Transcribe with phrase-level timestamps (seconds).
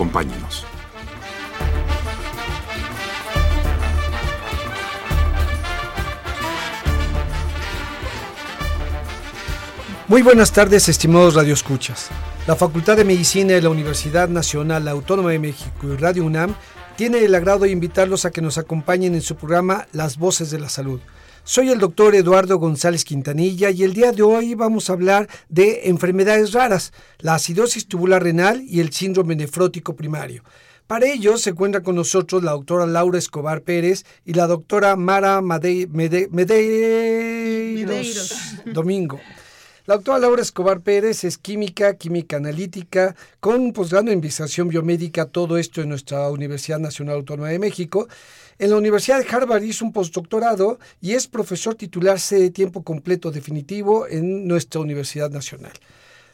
[0.00, 0.64] Acompáñenos.
[10.08, 12.08] Muy buenas tardes, estimados radioescuchas.
[12.46, 16.54] La Facultad de Medicina de la Universidad Nacional Autónoma de México y Radio UNAM
[16.96, 20.60] tiene el agrado de invitarlos a que nos acompañen en su programa Las Voces de
[20.60, 21.00] la Salud.
[21.44, 25.88] Soy el doctor Eduardo González Quintanilla y el día de hoy vamos a hablar de
[25.88, 30.44] enfermedades raras, la acidosis tubular renal y el síndrome nefrótico primario.
[30.86, 35.40] Para ello se encuentra con nosotros la doctora Laura Escobar Pérez y la doctora Mara
[35.40, 38.34] Made- Mede- Medeiros Medeiros.
[38.72, 39.20] Domingo.
[39.86, 45.24] La doctora Laura Escobar Pérez es química, química analítica, con un posgrado en investigación biomédica,
[45.26, 48.06] todo esto en nuestra Universidad Nacional Autónoma de México.
[48.60, 53.30] En la Universidad de Harvard hizo un postdoctorado y es profesor titular de tiempo completo
[53.30, 55.72] definitivo en nuestra Universidad Nacional.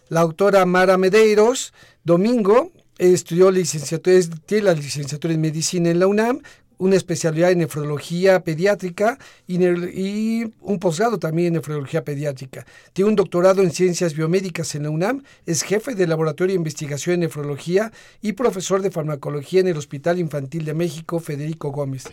[0.09, 6.43] La autora Mara Medeiros, Domingo, estudió licenciatura, tiene la licenciatura en medicina en la UNAM,
[6.79, 12.67] una especialidad en nefrología pediátrica y, y un posgrado también en nefrología pediátrica.
[12.93, 17.15] Tiene un doctorado en ciencias biomédicas en la UNAM, es jefe del laboratorio de investigación
[17.15, 22.05] en nefrología y profesor de farmacología en el Hospital Infantil de México Federico Gómez.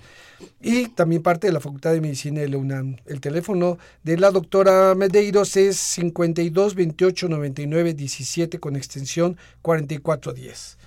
[0.62, 2.98] Y también parte de la Facultad de Medicina de la UNAM.
[3.06, 10.78] El teléfono de la doctora Medeiros es 52 28 99 17 con extensión 4410.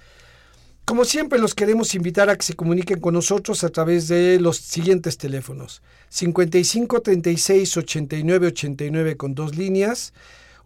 [0.86, 4.58] Como siempre, los queremos invitar a que se comuniquen con nosotros a través de los
[4.58, 10.14] siguientes teléfonos: 55 36 89 89 con dos líneas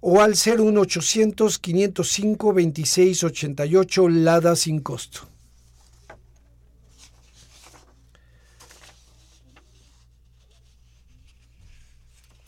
[0.01, 5.27] o al 01800 505 26 88 Lada sin costo.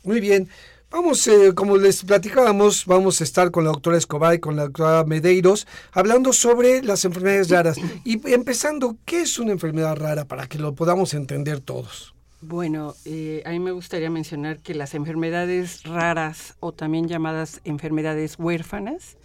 [0.04, 0.50] Muy bien.
[0.92, 4.64] Vamos, eh, como les platicábamos, vamos a estar con la doctora Escobar y con la
[4.64, 7.78] doctora Medeiros hablando sobre las enfermedades raras.
[8.04, 12.14] Y empezando, ¿qué es una enfermedad rara para que lo podamos entender todos?
[12.42, 18.38] Bueno, eh, a mí me gustaría mencionar que las enfermedades raras o también llamadas enfermedades
[18.38, 19.16] huérfanas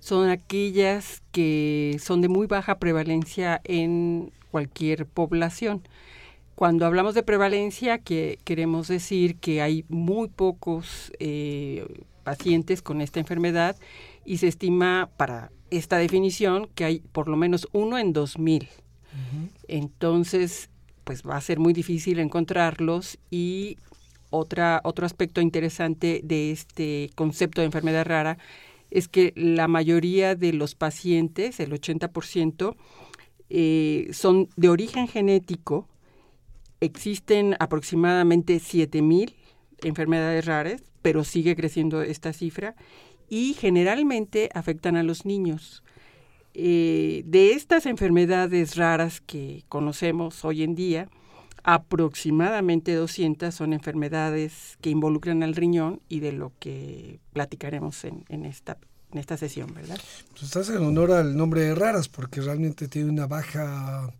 [0.00, 5.82] son aquellas que son de muy baja prevalencia en cualquier población.
[6.54, 11.84] Cuando hablamos de prevalencia, que queremos decir que hay muy pocos eh,
[12.22, 13.76] pacientes con esta enfermedad
[14.24, 18.68] y se estima para esta definición que hay por lo menos uno en dos mil.
[19.68, 20.70] Entonces,
[21.04, 23.76] pues va a ser muy difícil encontrarlos y
[24.30, 28.38] otra, otro aspecto interesante de este concepto de enfermedad rara
[28.90, 32.76] es que la mayoría de los pacientes, el 80%,
[33.50, 35.88] eh, son de origen genético.
[36.84, 39.32] Existen aproximadamente 7.000
[39.82, 42.74] enfermedades raras, pero sigue creciendo esta cifra
[43.28, 45.82] y generalmente afectan a los niños.
[46.52, 51.08] Eh, de estas enfermedades raras que conocemos hoy en día,
[51.62, 58.76] aproximadamente 200 son enfermedades que involucran al riñón y de lo que platicaremos en, esta,
[59.10, 59.98] en esta sesión, ¿verdad?
[60.32, 64.12] Pues estás en honor al nombre de raras porque realmente tiene una baja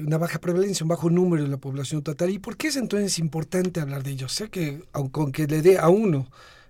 [0.00, 2.30] una baja prevalencia, un bajo número en la población total.
[2.30, 4.32] ¿Y por qué es entonces importante hablar de ellos?
[4.32, 6.26] Sé que aunque aunque le dé a uno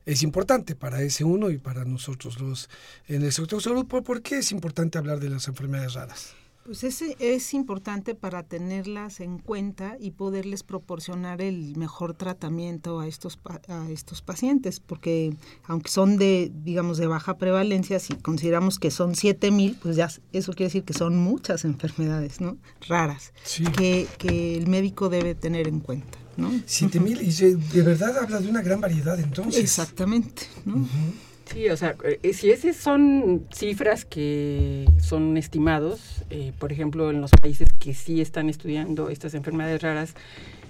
[0.06, 2.68] es importante para ese uno y para nosotros los
[3.08, 6.43] en el sector salud, ¿por, por qué es importante hablar de las enfermedades raras?
[6.64, 13.06] Pues es, es importante para tenerlas en cuenta y poderles proporcionar el mejor tratamiento a
[13.06, 13.38] estos,
[13.68, 19.14] a estos pacientes, porque aunque son de, digamos, de baja prevalencia, si consideramos que son
[19.14, 22.56] 7000, pues ya eso quiere decir que son muchas enfermedades, ¿no?
[22.88, 23.64] Raras, Sí.
[23.64, 26.50] que, que el médico debe tener en cuenta, ¿no?
[26.64, 29.62] Siete mil, y se- de verdad habla de una gran variedad entonces.
[29.62, 30.88] Exactamente, ¿no?
[31.44, 37.20] Sí, o sea, eh, si esas son cifras que son estimados, eh, por ejemplo, en
[37.20, 40.14] los países que sí están estudiando estas enfermedades raras,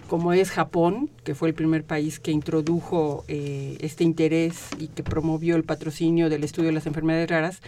[0.09, 5.03] como es Japón, que fue el primer país que introdujo eh, este interés y que
[5.03, 7.63] promovió el patrocinio del estudio de las enfermedades raras,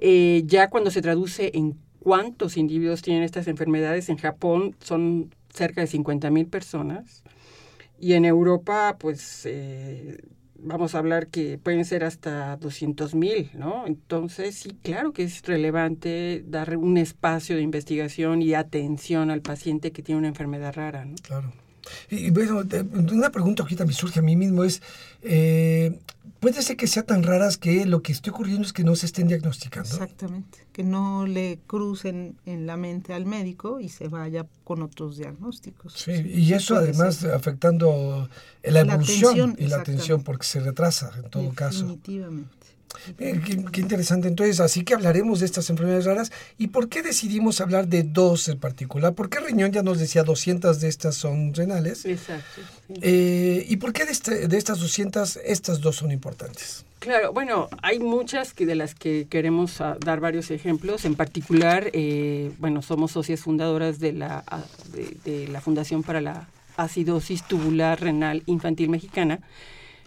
[0.00, 5.80] eh, ya cuando se traduce en cuántos individuos tienen estas enfermedades, en Japón son cerca
[5.80, 7.22] de 50 mil personas
[7.98, 9.46] y en Europa, pues...
[10.66, 13.86] vamos a hablar que pueden ser hasta 200 mil, ¿no?
[13.86, 19.92] Entonces, sí, claro que es relevante dar un espacio de investigación y atención al paciente
[19.92, 21.14] que tiene una enfermedad rara, ¿no?
[21.22, 21.52] Claro.
[22.10, 22.62] Y, bueno,
[23.12, 24.82] una pregunta que también surge a mí mismo es,
[25.22, 25.98] eh,
[26.40, 29.06] puede ser que sea tan raras que lo que esté ocurriendo es que no se
[29.06, 29.88] estén diagnosticando.
[29.88, 35.16] Exactamente, que no le crucen en la mente al médico y se vaya con otros
[35.16, 35.92] diagnósticos.
[35.94, 38.28] Sí, y eso además afectando
[38.62, 41.80] la evolución y la atención porque se retrasa en todo caso.
[41.80, 42.65] Definitivamente.
[43.18, 43.40] Eh,
[43.72, 44.28] qué, interesante.
[44.28, 46.32] Entonces, así que hablaremos de estas enfermedades raras.
[46.58, 49.14] ¿Y por qué decidimos hablar de dos en particular?
[49.14, 52.04] ¿Por qué riñón ya nos decía 200 de estas son renales?
[52.04, 52.62] Exacto.
[53.02, 56.84] Eh, ¿Y por qué de, este, de estas 200 estas dos son importantes?
[56.98, 61.04] Claro, bueno, hay muchas que de las que queremos ah, dar varios ejemplos.
[61.04, 64.64] En particular, eh, bueno, somos socias fundadoras de la, ah,
[65.24, 69.40] de la Fundación para la Acidosis Tubular Renal Infantil Mexicana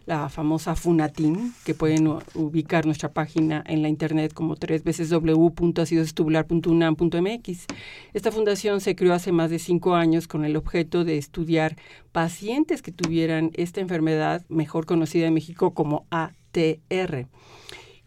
[0.06, 7.66] la famosa Funatin, que pueden ubicar nuestra página en la internet como tres veces www.acidosestubular.unam.mx.
[8.14, 11.76] Esta fundación se creó hace más de cinco años con el objeto de estudiar
[12.12, 17.28] pacientes que tuvieran esta enfermedad, mejor conocida en México como ATR.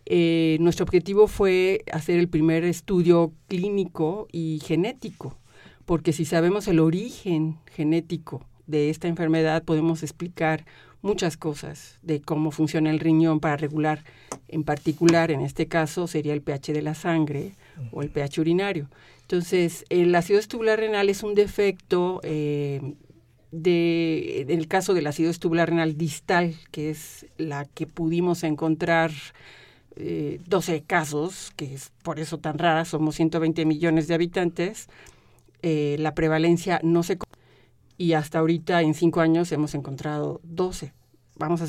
[0.05, 5.39] Eh, nuestro objetivo fue hacer el primer estudio clínico y genético,
[5.85, 10.65] porque si sabemos el origen genético de esta enfermedad, podemos explicar
[11.03, 14.05] muchas cosas de cómo funciona el riñón para regular,
[14.49, 17.53] en particular, en este caso, sería el pH de la sangre
[17.91, 18.89] o el pH urinario.
[19.23, 22.95] Entonces, el ácido tubular renal es un defecto eh,
[23.51, 29.11] de, en el caso del ácido tubular renal distal, que es la que pudimos encontrar
[29.97, 34.89] eh, 12 casos, que es por eso tan rara, somos 120 millones de habitantes,
[35.63, 37.19] eh, la prevalencia no se
[37.99, 40.93] y hasta ahorita en cinco años hemos encontrado 12.
[41.37, 41.67] Vamos a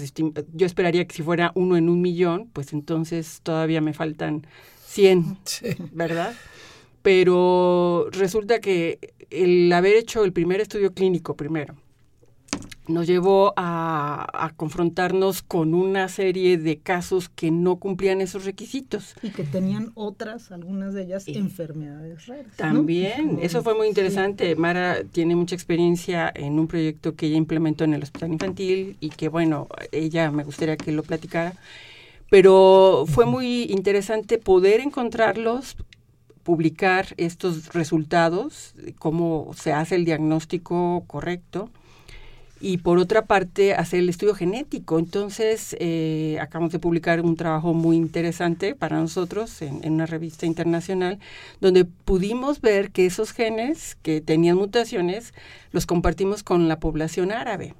[0.54, 4.46] yo esperaría que si fuera uno en un millón, pues entonces todavía me faltan
[4.86, 5.38] 100,
[5.92, 6.34] ¿verdad?
[7.02, 9.00] Pero resulta que
[9.30, 11.76] el haber hecho el primer estudio clínico primero,
[12.88, 19.16] nos llevó a, confrontarnos con una serie de casos que no cumplían esos requisitos.
[19.22, 22.56] Y que tenían otras, algunas de ellas, enfermedades raras.
[22.58, 24.56] También, eso fue muy interesante.
[24.56, 29.10] Mara tiene mucha experiencia en un proyecto que ella implementó en el hospital infantil y
[29.10, 31.54] que, bueno, ella me gustaría que lo platicara.
[32.30, 35.78] Pero fue muy interesante poder encontrarlos,
[36.44, 41.70] publicar estos resultados, cómo se hace el diagnóstico correcto
[42.60, 44.98] y por otra parte hacer el estudio genético.
[44.98, 51.20] Entonces, eh, acabamos de publicar un trabajo muy interesante para nosotros en, una revista internacional,
[51.60, 55.34] donde pudimos ver que esos genes que tenían mutaciones
[55.72, 57.74] los compartimos con la población árabe,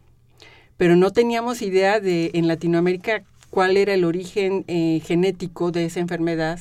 [0.78, 6.00] pero no teníamos idea de en Latinoamérica cuál era el origen eh, genético de esa
[6.00, 6.60] enfermedad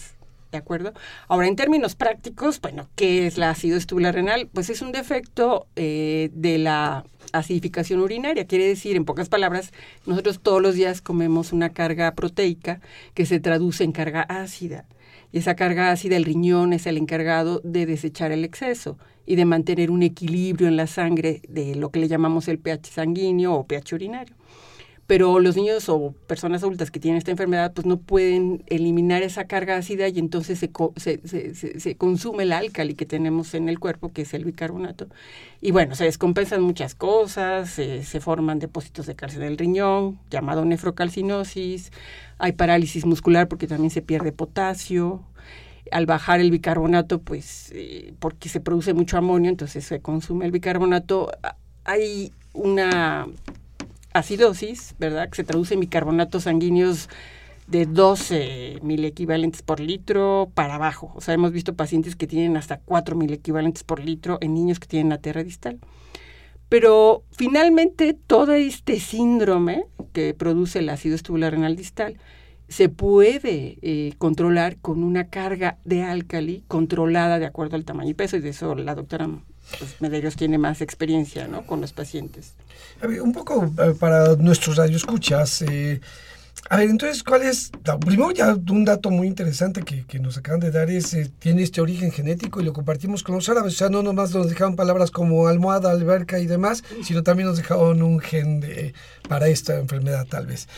[0.52, 0.93] ¿de acuerdo?
[1.28, 4.49] Ahora, en términos prácticos, bueno, ¿qué es la ácido tubular renal?
[4.52, 8.46] Pues es un defecto eh, de la acidificación urinaria.
[8.46, 9.72] Quiere decir, en pocas palabras,
[10.06, 12.81] nosotros todos los días comemos una carga proteica
[13.14, 14.84] que se traduce en carga ácida.
[15.32, 19.46] Y esa carga ácida, el riñón es el encargado de desechar el exceso y de
[19.46, 23.66] mantener un equilibrio en la sangre de lo que le llamamos el pH sanguíneo o
[23.66, 24.37] pH urinario
[25.12, 29.44] pero los niños o personas adultas que tienen esta enfermedad pues no pueden eliminar esa
[29.44, 33.79] carga ácida y entonces se, se, se, se, consume el álcali que tenemos en el
[33.79, 35.09] cuerpo, que es el bicarbonato.
[35.61, 40.64] Y bueno, se descompensan muchas cosas, se forman depósitos de calcio en el riñón, llamado
[40.64, 41.92] nefrocalcinosis,
[42.38, 45.21] hay parálisis muscular porque también se pierde potasio,
[45.90, 50.52] al bajar el bicarbonato, pues eh, porque se produce mucho amonio, entonces se consume el
[50.52, 51.31] bicarbonato,
[51.85, 53.26] hay una
[54.14, 55.28] acidosis, ¿verdad?
[55.28, 57.09] Que se traduce en bicarbonatos sanguíneos
[57.66, 61.12] de 12 mil equivalentes por litro para abajo.
[61.14, 64.78] O sea, hemos visto pacientes que tienen hasta 4 mil equivalentes por litro en niños
[64.78, 65.78] que tienen la distal.
[66.69, 72.16] Pero finalmente todo este síndrome que produce el ácido tubular renal distal
[72.69, 78.14] se puede eh, controlar con una carga de álcali controlada de acuerdo al tamaño y
[78.14, 79.28] peso, y de eso la doctora
[79.79, 81.67] pues, Medeiros tiene más experiencia ¿no?
[81.67, 82.55] con los pacientes.
[83.02, 86.00] un poco eh, para nuestros radioescuchas, eh,
[86.71, 87.73] a ver, entonces, ¿cuál es?
[88.00, 91.81] primero, ya un dato muy interesante que, nos acaban de dar es, eh, tiene este
[91.81, 93.75] origen genético y lo compartimos con los árabes.
[93.75, 97.57] O sea, no nomás nos dejaron palabras como almohada, alberca y demás, sino también nos
[97.57, 98.95] dejaron un gen de,
[99.29, 100.69] para esta enfermedad, tal vez.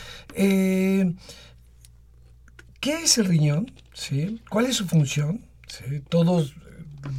[2.85, 3.71] ¿Qué es el riñón?
[3.93, 4.41] ¿Sí?
[4.49, 5.45] ¿Cuál es su función?
[5.67, 6.01] ¿Sí?
[6.09, 6.55] Todos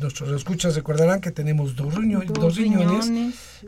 [0.00, 3.10] nuestros escuchas recordarán que tenemos dos, dos, riñones.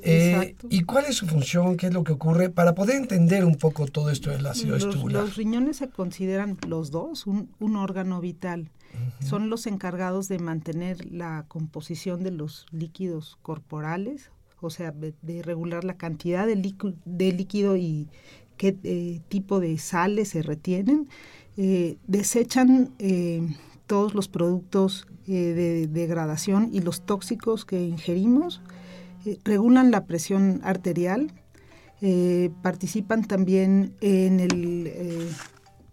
[0.03, 1.77] Eh, ¿Y cuál es su función?
[1.77, 2.51] ¿Qué es lo que ocurre?
[2.51, 5.23] Para poder entender un poco todo esto del ácido los, estubular.
[5.25, 8.71] Los riñones se consideran los dos un, un órgano vital.
[9.21, 15.85] Son los encargados de mantener la composición de los líquidos corporales, o sea, de, regular
[15.85, 18.09] la cantidad de, de líquido y
[18.57, 21.09] qué eh, tipo de sales se retienen.
[21.57, 23.43] Eh, desechan eh,
[23.89, 28.63] todos los productos de degradación y los tóxicos que ingerimos,
[29.43, 31.33] regulan la presión arterial,
[32.63, 35.29] participan también en el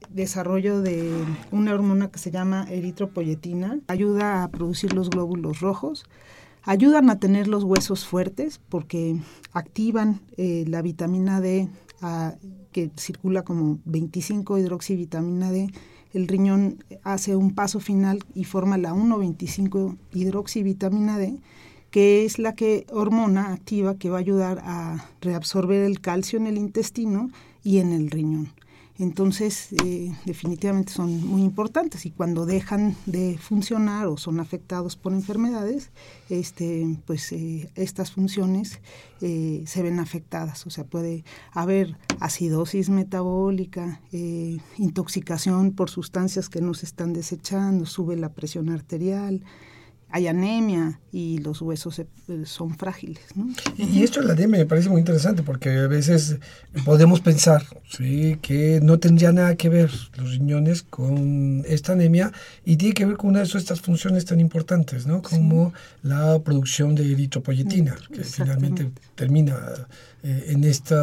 [0.10, 1.12] desarrollo de
[1.52, 6.06] una hormona que se llama eritropoyetina, ayuda a producir los glóbulos rojos,
[6.64, 9.20] ayudan a tener los huesos fuertes porque
[9.52, 11.70] activan la vitamina D
[12.72, 15.72] que circula como 25 hidroxivitamina D,
[16.16, 21.40] el riñón hace un paso final y forma la 1,25 hidroxivitamina D,
[21.92, 26.48] que es la que hormona activa que va a ayudar a reabsorber el calcio en
[26.48, 27.30] el intestino
[27.64, 28.54] y en el riñón.
[28.98, 35.12] Entonces, eh, definitivamente son muy importantes y cuando dejan de funcionar o son afectados por
[35.12, 35.90] enfermedades,
[36.30, 38.80] este, pues eh, estas funciones
[39.20, 40.66] eh, se ven afectadas.
[40.66, 44.00] O sea, puede haber acidosis metabólica,
[44.78, 49.44] intoxicación por sustancias que no se están desechando, sube la presión arterial,
[50.10, 52.06] hay anemia y los huesos eh,
[52.46, 53.24] son frágiles.
[53.78, 56.38] Y, esto de la anemia me parece muy interesante porque a veces
[56.86, 58.38] podemos pensar ¿sí?
[58.42, 62.32] que no tendría nada que ver los riñones con esta anemia
[62.64, 65.22] y tiene que ver con una de estas funciones tan importantes, ¿no?
[65.22, 69.58] como la producción de eritropoyetina, que finalmente termina
[70.24, 70.96] eh, en este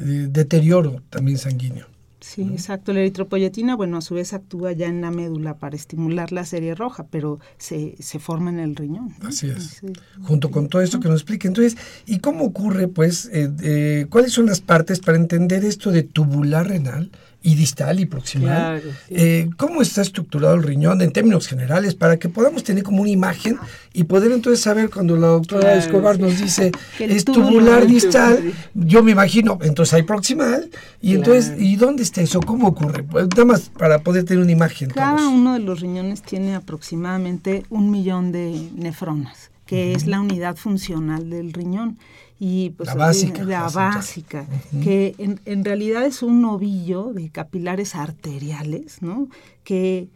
[0.00, 1.97] deterioro también sanguíneo.
[2.20, 2.92] Sí, exacto.
[2.92, 6.74] La eritropoyetina, bueno, a su vez actúa ya en la médula para estimular la serie
[6.74, 9.14] roja, pero se, se forma en el riñón.
[9.22, 9.80] Así es.
[10.22, 11.46] Junto con todo esto que nos explique.
[11.46, 16.02] Entonces, ¿y cómo ocurre, pues, eh, eh, cuáles son las partes para entender esto de
[16.02, 17.10] tubular renal?
[17.42, 18.82] Y distal y proximal.
[19.10, 23.10] Eh, ¿Cómo está estructurado el riñón en términos generales para que podamos tener como una
[23.10, 23.58] imagen
[23.92, 29.12] y poder entonces saber cuando la doctora Escobar nos dice es tubular distal, yo me
[29.12, 30.68] imagino, entonces hay proximal
[31.00, 32.40] y entonces, ¿y dónde está eso?
[32.40, 33.04] ¿Cómo ocurre?
[33.04, 34.90] Pues nada más para poder tener una imagen.
[34.90, 40.56] Cada uno de los riñones tiene aproximadamente un millón de nefronas, que es la unidad
[40.56, 41.98] funcional del riñón
[42.38, 44.46] y pues la básica, la básica
[44.82, 49.28] que en, en, realidad es un ovillo de capilares arteriales, ¿no?
[49.64, 50.08] Que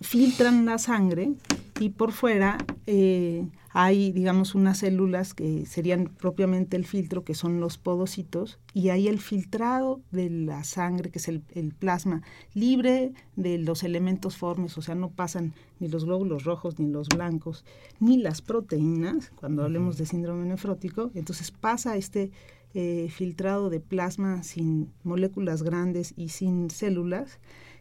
[0.00, 1.32] filtran la sangre
[1.80, 7.58] y por fuera eh, hay, digamos, unas células que serían propiamente el filtro, que son
[7.58, 11.42] los podocitos, y hay el filtrado de la sangre, que es el,
[11.76, 12.22] plasma,
[12.54, 17.08] libre de los elementos formes, o sea, no pasan ni los glóbulos rojos, ni los
[17.08, 17.64] blancos,
[17.98, 22.30] ni las proteínas, cuando hablemos de síndrome nefrótico, entonces pasa este
[22.74, 27.40] eh, filtrado de plasma sin moléculas grandes y sin células,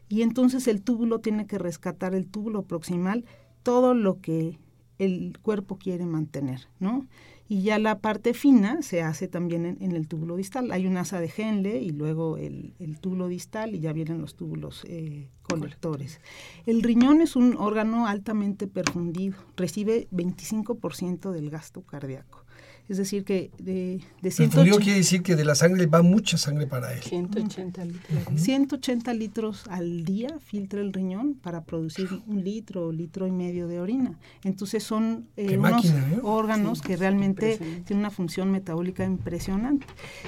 [0.09, 3.25] y entonces el túbulo tiene que rescatar el túbulo proximal,
[3.61, 4.57] todo lo que
[4.99, 7.07] el cuerpo quiere mantener, ¿no?
[7.47, 10.71] Y ya la parte fina se hace también en, el túbulo distal.
[10.71, 14.83] Hay un asa de Henle y luego el, túbulo distal y ya vienen los túbulos
[14.87, 16.19] eh, colectores.
[16.65, 22.42] El riñón es un órgano altamente perfundido, recibe 25% del gasto cardíaco.
[22.89, 26.67] Es decir, que de, de 180, quiere decir que de la sangre va mucha sangre
[26.67, 27.01] para él.
[27.01, 28.41] 180 litros.
[28.41, 33.67] 180 litros al día filtra el riñón para producir un litro o litro y medio
[33.67, 34.19] de orina.
[34.43, 36.19] Entonces son eh, unos ¿eh?
[36.23, 39.85] órganos que realmente tienen una función metabólica impresionante.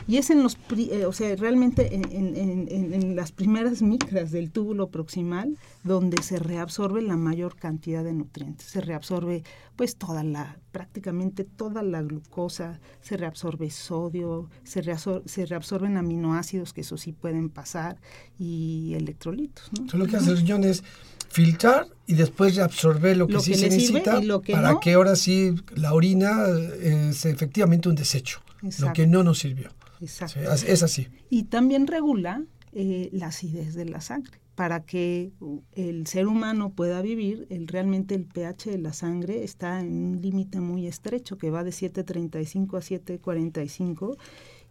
[0.08, 4.52] Y es en los, eh, o sea, realmente en, en, en, las primeras micras del
[4.52, 8.68] túbulo proximal donde se reabsorbe la mayor cantidad de nutrientes.
[8.68, 9.44] Se reabsorbe
[9.76, 14.82] pues toda la, prácticamente toda la glucosa, se reabsorbe sodio, se,
[15.26, 18.02] se reabsorben aminoácidos, que eso sí pueden pasar,
[18.40, 19.70] y electrolitos.
[19.80, 20.00] ¿no?
[20.00, 20.84] lo que hace el riñón es
[21.30, 24.20] filtrar y después reabsorber lo que sí se necesita
[24.52, 28.42] para que ahora sí la orina eh, es efectivamente un desecho,
[28.80, 29.70] lo que no nos sirvió.
[30.02, 30.40] Exacto.
[30.40, 31.10] es así.
[31.30, 32.42] Y también regula
[32.74, 35.34] eh, la acidez de la sangre para que
[35.74, 40.22] el ser humano pueda vivir, el, realmente el pH de la sangre está en un
[40.22, 44.18] límite muy estrecho que va de 7.35 a 7.45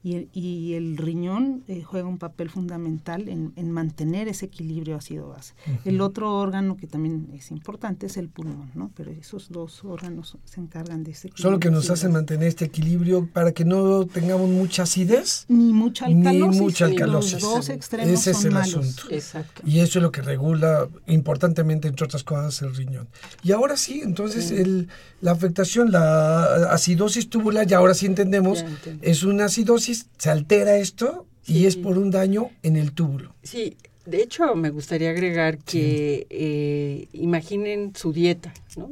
[0.05, 5.55] y, el riñón eh, juega un papel fundamental en, mantener ese equilibrio ácido-base.
[5.85, 8.91] El otro órgano que también es importante es el pulmón, ¿no?
[8.95, 11.43] Pero esos dos órganos se encargan de ese equilibrio.
[11.43, 16.05] Solo que nos hacen mantener este equilibrio para que no tengamos mucha acidez ni mucha
[16.05, 16.55] alcalosis.
[16.55, 17.33] Ni mucha alcalosis.
[17.33, 19.05] Los dos extremos Ese es el asunto.
[19.11, 19.63] Exacto.
[19.65, 23.09] Y eso es lo que regula importantemente, entre otras cosas, el riñón.
[23.43, 24.89] Y ahora sí, entonces El,
[25.21, 28.65] la afectación, la acidosis tubular, ya ahora sí entendemos,
[29.01, 33.35] es una acidosis, se altera esto y es por un daño en el túbulo.
[33.43, 38.91] Sí, de hecho me gustaría agregar que eh, imaginen su dieta, ¿no?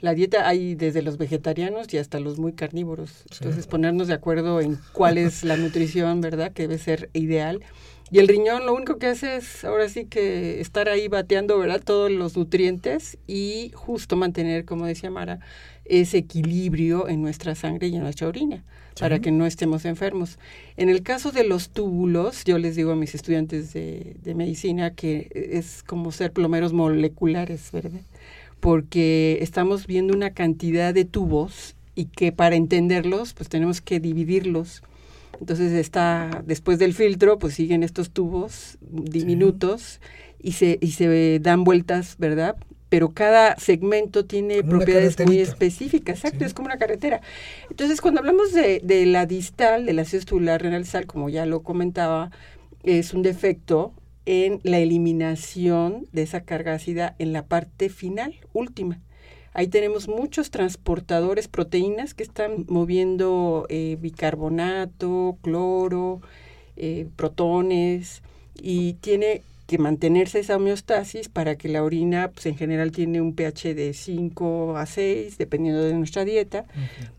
[0.00, 3.24] La dieta hay desde los vegetarianos y hasta los muy carnívoros.
[3.32, 6.52] Entonces ponernos de acuerdo en cuál es la nutrición, ¿verdad?
[6.52, 7.62] Que debe ser ideal.
[8.10, 11.82] Y el riñón lo único que hace es ahora sí que estar ahí bateando, ¿verdad?
[11.84, 15.40] Todos los nutrientes y justo mantener, como decía Mara,
[15.88, 18.64] ese equilibrio en nuestra sangre y en nuestra orina
[18.98, 20.38] para que no estemos enfermos.
[20.76, 24.92] En el caso de los túbulos, yo les digo a mis estudiantes de, de medicina
[24.92, 28.00] que es como ser plomeros moleculares, ¿verdad?
[28.58, 34.82] Porque estamos viendo una cantidad de tubos y que para entenderlos, pues tenemos que dividirlos
[35.40, 40.00] entonces está, después del filtro, pues siguen estos tubos diminutos
[40.40, 42.56] y, se, y se dan vueltas, ¿verdad?
[42.88, 47.20] Pero cada segmento tiene propiedades muy específicas, exacto, es como una carretera.
[47.70, 51.62] Entonces, cuando hablamos de, de la distal, de la tubular renal sal, como ya lo
[51.62, 52.30] comentaba,
[52.84, 53.92] es un defecto
[54.24, 59.00] en la eliminación de esa carga ácida en la parte final, última.
[59.54, 66.20] Ahí tenemos muchos transportadores, proteínas que están moviendo eh, bicarbonato, cloro,
[66.76, 68.22] eh, protones
[68.54, 73.34] y tiene que mantenerse esa homeostasis para que la orina, pues en general tiene un
[73.34, 76.64] pH de 5 a 6, dependiendo de nuestra dieta,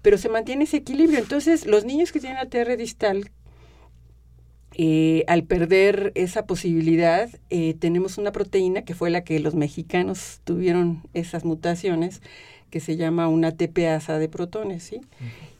[0.02, 1.20] pero se mantiene ese equilibrio.
[1.20, 3.30] Entonces, los niños que tienen ATR distal,
[4.74, 10.42] eh, al perder esa posibilidad, eh, tenemos una proteína que fue la que los mexicanos
[10.44, 12.24] tuvieron esas mutaciones,
[12.72, 15.02] que se llama una TPasa de protones, ¿sí?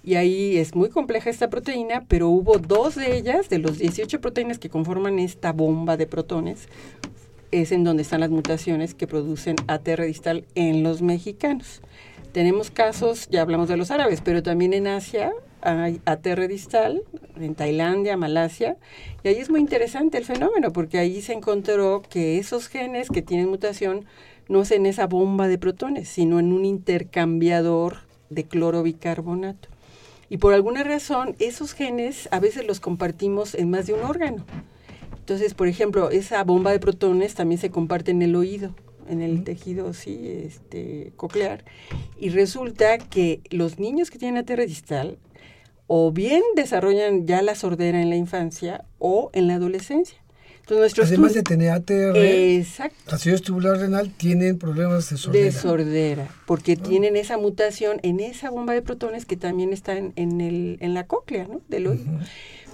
[0.04, 4.22] Y ahí es muy compleja esta proteína, pero hubo dos de ellas, de los 18
[4.22, 6.70] proteínas que conforman esta bomba de protones,
[7.52, 11.82] es en donde están las mutaciones que producen ATR distal en los mexicanos.
[12.32, 17.04] Tenemos casos, ya hablamos de los árabes, pero también en Asia hay ATR distal,
[17.38, 18.78] en Tailandia, Malasia,
[19.24, 23.22] y ahí es muy interesante el fenómeno, porque ahí se encontró que esos genes que
[23.22, 24.06] tienen mutación
[24.48, 27.98] no es en esa bomba de protones, sino en un intercambiador
[28.30, 29.70] de clorobicarbonato.
[30.30, 34.46] Y por alguna razón, esos genes a veces los compartimos en más de un órgano.
[35.18, 38.74] Entonces, por ejemplo, esa bomba de protones también se comparte en el oído
[39.10, 41.66] en el tejido sí, este, coclear.
[42.18, 45.18] Y resulta que los niños que tienen ATR distal
[45.88, 50.19] o bien desarrollan ya la sordera en la infancia o en la adolescencia.
[50.70, 53.16] Entonces, Además de tener ATR, Exacto.
[53.16, 55.46] ácido tubular renal, tienen problemas de sordera.
[55.46, 60.14] De sordera, porque tienen esa mutación en esa bomba de protones que también está en,
[60.42, 61.62] el, en la cóclea ¿no?
[61.70, 62.12] del oído.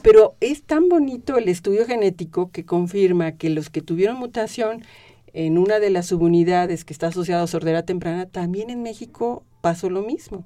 [0.02, 4.84] Pero es tan bonito el estudio genético que confirma que los que tuvieron mutación
[5.32, 9.90] en una de las subunidades que está asociada a sordera temprana, también en México pasó
[9.90, 10.46] lo mismo.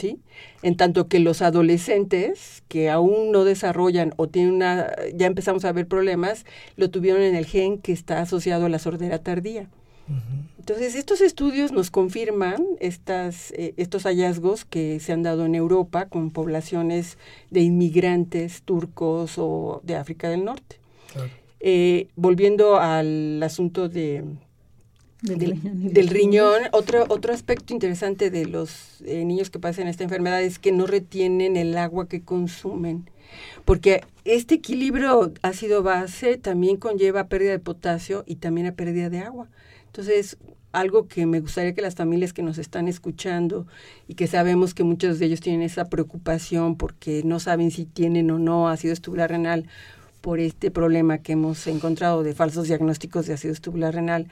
[0.00, 0.18] ¿Sí?
[0.62, 5.72] En tanto que los adolescentes que aún no desarrollan o tienen una, ya empezamos a
[5.72, 9.68] ver problemas, lo tuvieron en el gen que está asociado a la sordera tardía.
[10.58, 16.06] Entonces, estos estudios nos confirman estas, eh, estos hallazgos que se han dado en Europa
[16.06, 17.18] con poblaciones
[17.50, 20.76] de inmigrantes turcos o de África del Norte.
[21.60, 24.24] Eh, volviendo al asunto de,
[25.22, 30.58] del, riñón, otro, otro aspecto interesante de los eh, niños que pasan esta enfermedad es
[30.58, 33.10] que no retienen el agua que consumen,
[33.64, 39.48] porque este equilibrio ácido-base también conlleva pérdida de potasio y también a pérdida de agua.
[39.86, 40.38] Entonces,
[40.72, 43.66] algo que me gustaría que las familias que nos están escuchando
[44.08, 48.30] y que sabemos que muchos de ellos tienen esa preocupación porque no saben si tienen
[48.30, 49.66] o no ácido tubular renal
[50.20, 54.28] por este problema que hemos encontrado de falsos diagnósticos de ácido tubular renal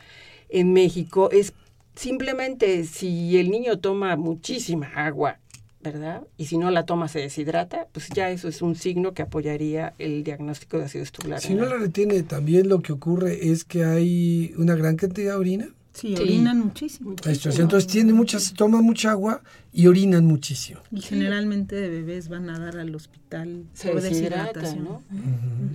[0.48, 1.52] en México es
[1.94, 5.40] simplemente si el niño toma muchísima agua,
[5.82, 6.26] ¿verdad?
[6.36, 9.94] Y si no la toma se deshidrata, pues ya eso es un signo que apoyaría
[9.98, 11.40] el diagnóstico de ácido renal.
[11.40, 15.38] Si no la retiene, también lo que ocurre es que hay una gran cantidad de
[15.38, 15.68] orina.
[15.98, 17.10] Sí, orinan muchísimo.
[17.10, 20.80] Entonces tiene muchas, toma mucha agua y orinan muchísimo.
[20.92, 24.84] Y generalmente de bebés van a dar al hospital se por deshidratación.
[24.84, 25.02] ¿no?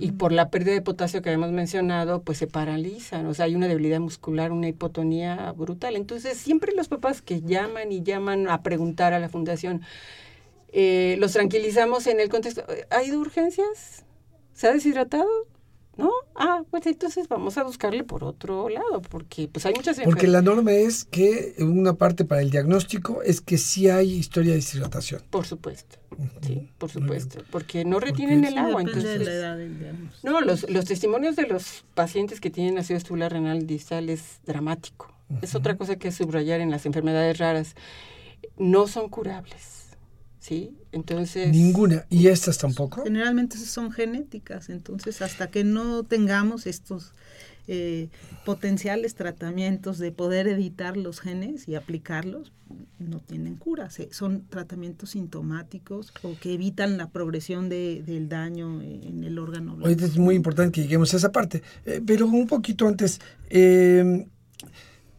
[0.00, 3.26] Y por la pérdida de potasio que habíamos mencionado, pues se paralizan.
[3.26, 5.94] O sea, hay una debilidad muscular, una hipotonía brutal.
[5.94, 9.82] Entonces, siempre los papás que llaman y llaman a preguntar a la fundación,
[10.76, 12.64] Eh, los tranquilizamos en el contexto.
[12.90, 14.04] ¿Ha ido urgencias?
[14.54, 15.28] ¿Se ha deshidratado?
[15.96, 16.10] ¿No?
[16.34, 20.42] Ah, pues entonces vamos a buscarle por otro lado, porque pues hay muchas Porque la
[20.42, 25.22] norma es que una parte para el diagnóstico es que sí hay historia de deshidratación.
[25.30, 25.96] Por supuesto,
[26.42, 28.80] sí, por supuesto, porque no retienen el agua.
[28.80, 29.58] Entonces, de la edad
[30.22, 35.12] no, los, los testimonios de los pacientes que tienen ácido estebular renal distal es dramático.
[35.42, 37.74] Es otra cosa que subrayar en las enfermedades raras.
[38.58, 39.83] No son curables
[40.44, 40.76] ¿sí?
[40.92, 41.50] Entonces...
[41.50, 42.04] Ninguna.
[42.10, 43.02] ¿Y estas tampoco?
[43.02, 47.14] Generalmente son genéticas, entonces hasta que no tengamos estos
[47.66, 48.08] eh,
[48.44, 52.52] potenciales tratamientos de poder editar los genes y aplicarlos,
[52.98, 53.88] no tienen cura.
[54.10, 59.78] son tratamientos sintomáticos o que evitan la progresión de, del daño en el órgano.
[59.80, 64.26] Hoy es muy importante que lleguemos a esa parte, eh, pero un poquito antes, eh,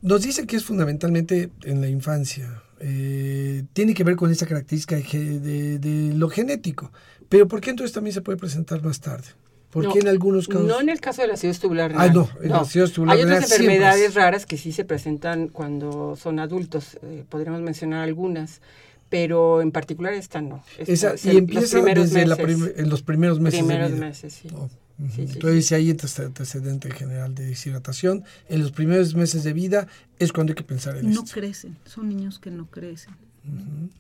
[0.06, 4.96] nos dice que es fundamentalmente en la infancia eh, tiene que ver con esa característica
[4.96, 6.92] de, lo genético.
[7.28, 9.26] Pero ¿por qué entonces también se puede presentar más tarde?
[9.72, 10.68] ¿Por qué en algunos casos?
[10.68, 12.10] No en el caso del ácido tubular renal.
[12.10, 16.40] Ah, no, el ácido tubular Hay otras enfermedades raras que sí se presentan cuando son
[16.40, 16.98] adultos.
[17.02, 18.62] Eh, podríamos mencionar algunas
[19.08, 20.64] pero en particular esta no.
[20.80, 24.06] y empieza desde en los primeros meses primeros de vida.
[24.08, 24.48] meses, sí.
[24.54, 24.68] Oh.
[24.98, 29.88] Entonces, si hay antecedente general de deshidratación, en los primeros meses de vida
[30.20, 31.24] es cuando hay que pensar en no esto.
[31.24, 33.14] No crecen, son niños que no crecen.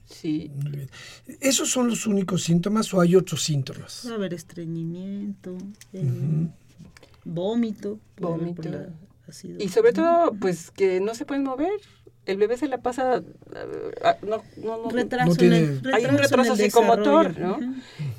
[0.05, 0.51] Sí.
[1.39, 3.99] ¿Esos son los únicos síntomas o hay otros síntomas?
[4.03, 5.58] Puede haber estreñimiento,
[5.93, 6.47] eh,
[7.23, 7.99] vómito.
[8.17, 8.69] Vómito.
[9.60, 11.79] y sobre todo, pues que no se pueden mover
[12.26, 13.22] el bebé se la pasa
[14.04, 17.60] ah, no, no, no, retraso hay un retraso psicomotor ¿no?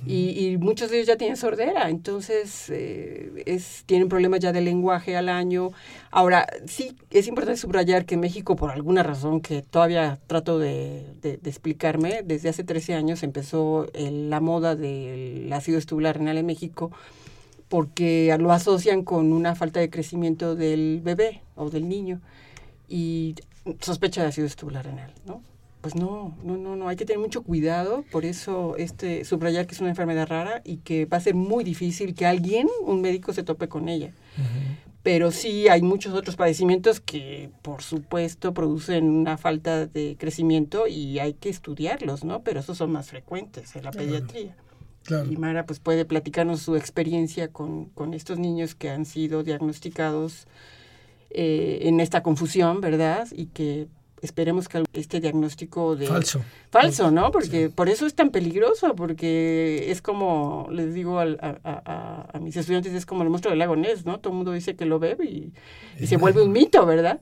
[0.07, 5.17] y, muchos de ellos ya tienen sordera entonces eh, es, tienen problemas ya de lenguaje
[5.17, 5.71] al año.
[6.11, 11.39] Ahora sí es importante subrayar que México por alguna razón que todavía trato de, de,
[11.45, 16.91] explicarme desde hace 13 años empezó la moda del ácido estubular renal en México
[17.69, 22.21] porque lo asocian con una falta de crecimiento del bebé o del niño.
[22.89, 23.35] Y
[23.81, 25.43] sospecha de ácido estubular renal, ¿no?
[25.81, 29.75] Pues no, no, no, no, hay que tener mucho cuidado, por eso este subrayar que
[29.75, 33.33] es una enfermedad rara y que va a ser muy difícil que alguien, un médico,
[33.33, 34.13] se tope con ella.
[35.05, 41.21] Pero sí hay muchos otros padecimientos que, por supuesto, producen una falta de crecimiento y
[41.21, 42.43] hay que estudiarlos, ¿no?
[42.43, 44.57] Pero esos son más frecuentes en la pediatría.
[45.31, 50.49] Y Mara pues puede platicarnos su experiencia con, con estos niños que han sido diagnosticados
[51.31, 53.29] eh, en esta confusión, ¿verdad?
[53.33, 53.89] Y que
[54.23, 56.07] esperemos que este diagnóstico de...
[56.07, 56.43] Falso.
[56.71, 57.31] Falso, ¿no?
[57.31, 62.93] Porque por eso es tan peligroso, porque es como, les digo a, a, mis estudiantes,
[62.93, 64.19] es como el monstruo del lago Ness, ¿no?
[64.19, 67.21] Todo el mundo dice que lo ve y, se vuelve un mito, ¿verdad?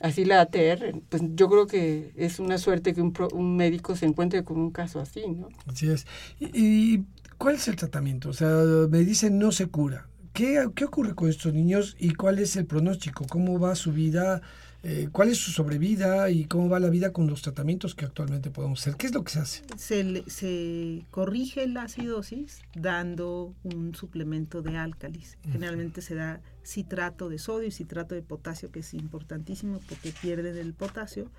[0.00, 4.06] Así la ATR, pues yo creo que es una suerte que un, un médico se
[4.06, 5.48] encuentre con un caso así, ¿no?
[5.66, 6.06] Así es.
[6.38, 7.02] ¿Y
[7.38, 8.30] cuál es el tratamiento?
[8.30, 8.48] O sea,
[8.88, 10.08] me dicen no se cura.
[10.32, 13.26] ¿Qué, ocurre con estos niños y cuál es el pronóstico?
[13.28, 14.40] ¿Cómo va su vida?
[14.82, 18.50] Eh, ¿Cuál es su sobrevida y cómo va la vida con los tratamientos que actualmente
[18.50, 18.96] podemos hacer?
[18.96, 19.62] ¿Qué es lo que se hace?
[19.76, 25.36] Se, se corrige la acidosis dando un suplemento de álcalis.
[25.50, 30.56] Generalmente se da citrato de sodio y citrato de potasio, que es importantísimo porque pierden
[30.56, 31.30] el potasio.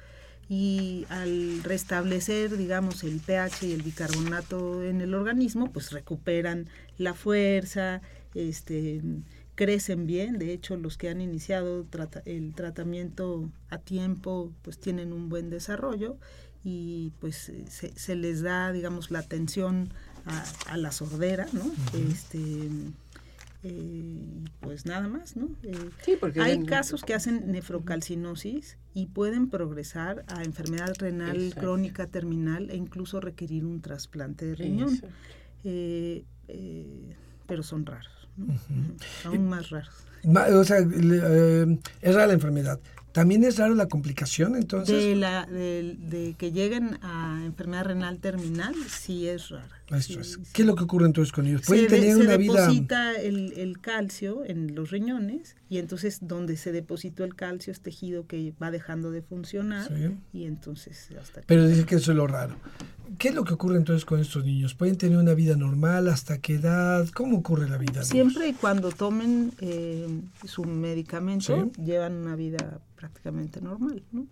[0.50, 7.14] Y al restablecer, digamos, el pH y el bicarbonato en el organismo, pues recuperan la
[7.14, 8.02] fuerza,
[8.36, 9.02] este,
[9.56, 11.86] crecen bien, de hecho los que han iniciado
[12.26, 16.17] el tratamiento a tiempo pues tienen un buen desarrollo
[16.63, 19.89] y pues se, les da digamos la atención
[20.26, 21.69] a, la sordera, ¿no?
[22.10, 22.69] Este
[23.65, 25.50] eh, pues nada más, ¿no?
[25.63, 32.69] Eh, porque hay casos que hacen nefrocalcinosis y pueden progresar a enfermedad renal crónica terminal
[32.72, 35.02] e incluso requerir un trasplante de riñón.
[35.65, 36.24] Eh,
[37.46, 38.23] pero son raros.
[39.26, 39.93] Aún más raros.
[40.26, 42.80] O sea, eh, es rara la enfermedad.
[43.13, 45.04] También es raro la complicación, entonces.
[45.04, 49.69] De, la, de, que lleguen a enfermedad renal terminal, sí es rara.
[50.52, 51.62] ¿Qué es lo que ocurre entonces con ellos?
[51.67, 52.54] Pueden tener una vida.
[52.54, 57.72] Se deposita el, el, calcio en los riñones y entonces donde se depositó el calcio
[57.72, 59.91] es tejido que va dejando de funcionar
[60.34, 61.41] y entonces hasta.
[61.46, 62.56] Pero dice que eso es lo raro.
[63.18, 64.74] ¿Qué es lo que ocurre entonces con estos niños?
[64.76, 66.08] ¿Pueden tener una vida normal?
[66.08, 67.08] ¿Hasta qué edad?
[67.13, 68.04] ¿Cómo ocurre la vida?
[68.04, 70.08] Siempre y cuando tomen eh,
[70.46, 74.26] su medicamento, llevan una vida prácticamente normal, ¿no?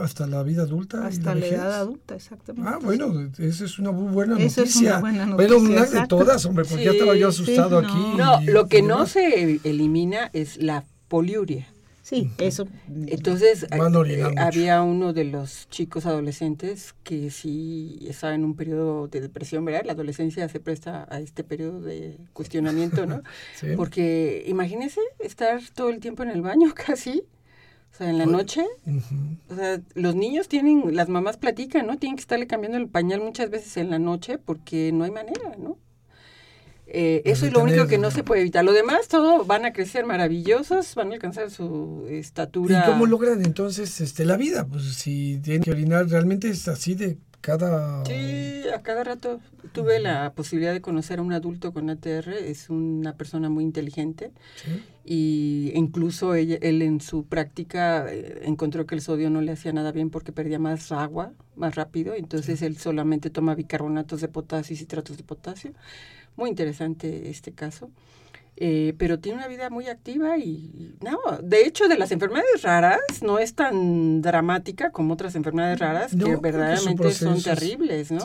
[0.00, 1.06] Hasta la vida adulta.
[1.06, 2.68] Hasta la, edad adulta, exactamente.
[2.68, 4.62] Ah, bueno, esa es una muy buena noticia.
[4.64, 5.56] Es una buena noticia.
[5.56, 7.98] Bueno, una de todas, hombre, porque ya estaba yo asustado aquí.
[8.16, 11.68] No, lo que no se elimina es la poliuria.
[12.10, 12.66] Sí, eso.
[13.06, 19.20] Entonces, eh, había uno de los chicos adolescentes que sí estaba en un periodo de
[19.20, 19.82] depresión, ¿verdad?
[19.84, 23.22] La adolescencia se presta a este periodo de cuestionamiento, ¿no?
[23.76, 27.22] Porque imagínese estar todo el tiempo en el baño casi.
[27.92, 28.64] O sea, en la noche,
[29.48, 31.96] o sea, los niños tienen, las mamás platican, ¿no?
[31.96, 35.54] Tienen que estarle cambiando el pañal muchas veces en la noche porque no hay manera,
[35.60, 35.78] ¿no?
[36.92, 38.64] Eh, eso es lo único que no se puede evitar.
[38.64, 42.82] Lo demás, todo van a crecer maravillosos, van a alcanzar su estatura.
[42.84, 44.66] ¿Y cómo logran entonces este, la vida?
[44.66, 48.04] Pues si tienen que orinar, realmente es así de cada...
[48.04, 49.40] Sí, a cada rato.
[49.72, 54.32] Tuve la posibilidad de conocer a un adulto con ATR, es una persona muy inteligente.
[55.04, 59.92] Y incluso él en su práctica eh, encontró que el sodio no le hacía nada
[59.92, 64.78] bien porque perdía más agua más rápido, entonces él solamente toma bicarbonatos de potasio y
[64.78, 65.72] citratos de potasio
[66.40, 67.90] muy interesante este caso.
[68.62, 73.00] Eh, pero tiene una vida muy activa y, no, de hecho de las enfermedades raras
[73.22, 78.22] no es tan dramática como otras enfermedades raras que verdaderamente son terribles, ¿no?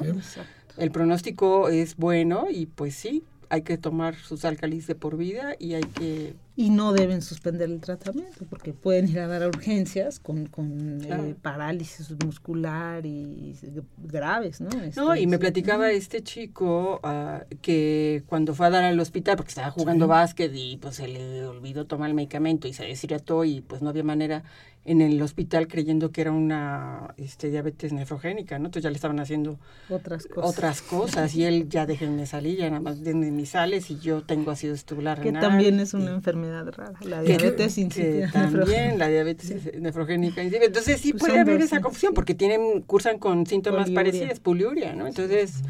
[0.78, 3.24] El pronóstico es bueno y pues sí,
[3.56, 6.36] hay que tomar sus álcalis de por vida y hay que...
[6.58, 11.02] Y no deben suspender el tratamiento porque pueden ir a dar a urgencias con, con
[11.04, 13.56] eh, parálisis muscular y
[13.98, 14.70] graves, ¿no?
[14.96, 19.50] no, y me platicaba este chico uh, que cuando fue a dar al hospital, porque
[19.50, 23.60] estaba jugando básquet y pues se le olvidó tomar el medicamento y se deshidrató y
[23.60, 24.44] pues no había manera
[24.86, 28.68] en el hospital creyendo que era una este, diabetes nefrogénica, ¿no?
[28.68, 32.70] Entonces ya le estaban haciendo otras cosas, otras cosas y él ya déjenme salir, ya
[32.70, 36.72] nada más denme mis sales y yo tengo ácido estebular Que también es una enfermedad
[36.72, 38.32] rara, la diabetes insípida.
[38.32, 43.48] También la diabetes nefrogénica Entonces sí pues puede haber esa confusión porque tienen cursan con
[43.48, 45.08] síntomas parecidos, poliuria, ¿no?
[45.08, 45.64] Entonces...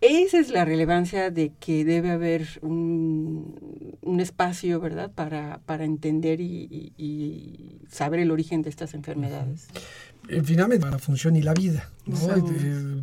[0.00, 7.80] Esa es la relevancia de que debe haber un, espacio, ¿verdad?, para, para entender y,
[7.90, 9.66] saber el origen de estas enfermedades.
[10.28, 12.16] Eh, finalmente, la función y la vida, ¿no?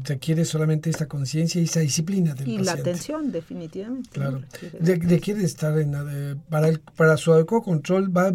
[0.04, 4.10] requiere solamente esta conciencia y esa disciplina del y la atención, definitivamente.
[4.12, 4.42] Claro.
[4.80, 5.94] Requiere estar en
[6.50, 8.34] para, el, para su adecuado control, va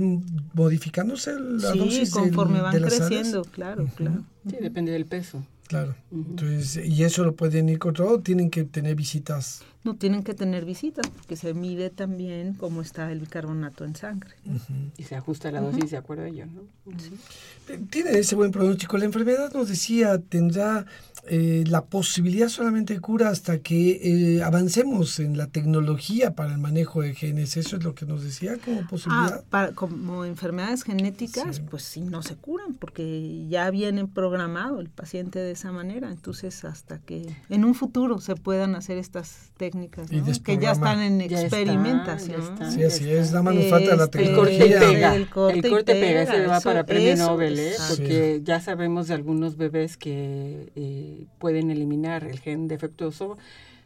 [0.55, 4.25] modificándose la sí, dosis conforme van creciendo, claro, claro.
[4.49, 5.43] Sí, depende del peso.
[5.67, 5.97] Claro.
[6.13, 9.63] Entonces, y eso lo pueden ir controlando, tienen que tener visitas.
[9.87, 14.35] No tienen que tener visitas porque se mide también cómo está el bicarbonato en sangre.
[14.99, 16.63] Y se ajusta la dosis de acuerdo a ello, ¿no?
[17.89, 18.99] Tiene ese buen pronóstico.
[18.99, 20.87] La enfermedad nos decía, tendrá
[21.29, 26.59] eh, la posibilidad solamente de cura hasta que eh, avancemos en la tecnología para el
[26.59, 27.57] manejo de genes.
[27.57, 29.45] Eso es lo que nos decía como ah, posibilidad.
[29.51, 35.39] para, como enfermedades genéticas, pues sí, no se curan porque ya viene programado el paciente
[35.39, 36.11] de esa manera.
[36.11, 39.76] Entonces, hasta que en un futuro se puedan hacer estas técnicas
[40.45, 42.43] que ya están en experimentación.
[42.71, 43.31] sí, así es.
[43.31, 44.65] Nada más nos falta la este, tecnología.
[44.65, 45.15] El corte pega.
[45.15, 47.75] El corte, pega, se va para premio Nobel, ¿eh?
[47.89, 50.71] porque ya sabemos de algunos bebés que...
[50.77, 53.39] Eh, pueden eliminar el gen defectuoso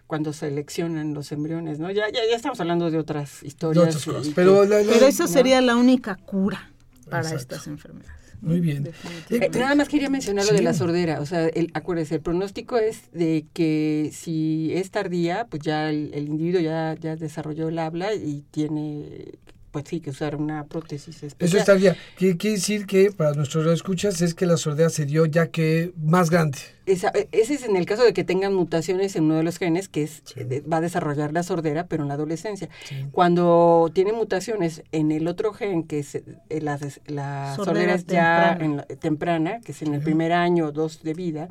[0.07, 1.91] cuando seleccionan los embriones, ¿no?
[1.91, 4.05] Ya, ya, ya estamos hablando de otras historias.
[4.35, 6.71] pero, pero eso sería la única cura
[7.09, 8.20] para estas enfermedades.
[8.43, 8.89] Muy bien.
[9.29, 11.21] Eh, nada más quería mencionar lo de la sordera.
[11.21, 16.11] O sea, el, acuérdese, el pronóstico es de que si es tardía, pues ya el,
[16.15, 19.33] el individuo ya, ya desarrolló el habla y tiene
[19.71, 21.49] pues sí, que usar una prótesis especial.
[21.49, 25.27] Eso estaría, quiere, quiere decir que para nuestros escuchas es que la sordera se dio
[25.27, 26.59] ya que más grande.
[26.87, 29.89] Esa, ese es en el caso de que tengan mutaciones en uno de los genes
[29.89, 30.23] que es,
[30.71, 32.69] va a desarrollar la sordera, pero en la adolescencia.
[33.13, 36.25] Cuando tiene mutaciones en el otro gen, que es eh,
[36.61, 38.59] la, la sordera, ya
[38.99, 41.49] temprana, que es en el primer año o dos de vida,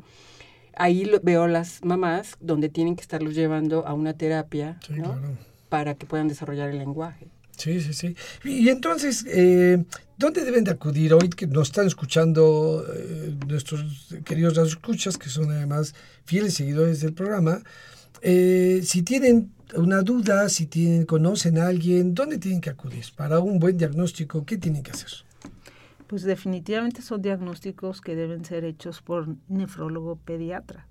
[0.76, 5.16] ahí lo, veo las mamás donde tienen que estarlos llevando a una terapia ¿no?
[5.68, 7.28] para que puedan desarrollar el lenguaje.
[7.56, 8.16] Sí, sí, sí.
[8.44, 9.84] Y, entonces, eh,
[10.16, 15.50] ¿dónde deben de acudir hoy que nos están escuchando eh, nuestros queridos escuchas, que son
[15.50, 17.62] además fieles seguidores del programa?
[18.22, 23.04] Eh, si tienen una duda, si tienen, conocen a alguien, ¿dónde tienen que acudir?
[23.16, 25.10] Para un buen diagnóstico, ¿qué tienen que hacer?
[26.06, 30.89] Pues definitivamente son diagnósticos que deben ser hechos por nefrólogo pediatra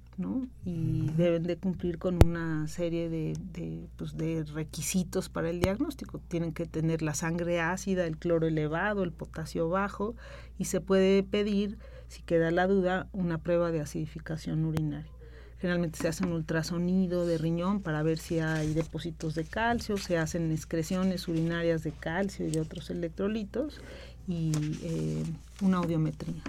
[0.65, 6.19] y deben de cumplir con una serie de, pues, de, requisitos para el diagnóstico.
[6.27, 10.15] Tienen que tener la sangre ácida, el cloro elevado, el potasio bajo
[10.57, 11.77] y se puede pedir,
[12.07, 15.11] si queda la duda, una prueba de acidificación urinaria.
[15.59, 20.17] Generalmente se hace un ultrasonido de riñón para ver si hay depósitos de calcio, se
[20.17, 23.81] hacen excreciones urinarias de calcio y de otros electrolitos
[24.27, 24.51] y
[24.83, 25.23] eh,
[25.61, 26.41] una audiometría.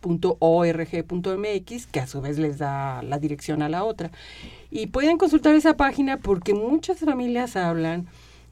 [0.00, 4.10] funatim.org.mx, que a su vez les da la dirección a la otra.
[4.70, 8.06] Y pueden consultar esa página porque muchas familias hablan.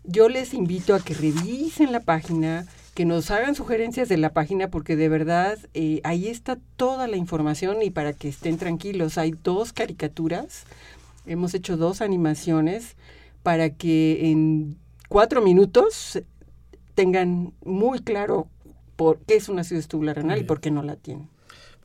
[0.04, 4.68] Yo les invito a que revisen la página, que nos hagan sugerencias de la página
[4.68, 9.18] porque de verdad eh, ahí está toda la información y para que estén tranquilos.
[9.18, 10.64] Hay dos caricaturas,
[11.26, 12.96] hemos hecho dos animaciones
[13.42, 16.20] para que en cuatro minutos
[16.94, 18.48] tengan muy claro
[18.96, 21.28] por qué es una ciudad tubular renal y por qué no la tienen.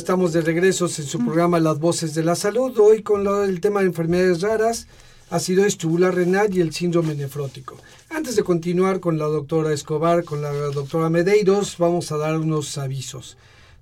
[0.08, 3.82] Estamos de regreso en su programa Las Voces de la Salud, hoy con el tema
[3.82, 4.88] de enfermedades raras,
[5.30, 7.76] acidosis tubular renal y el síndrome nefrótico.
[8.10, 12.78] Antes de continuar con la doctora Escobar, con la doctora Medeiros, vamos a dar unos
[12.78, 13.36] avisos.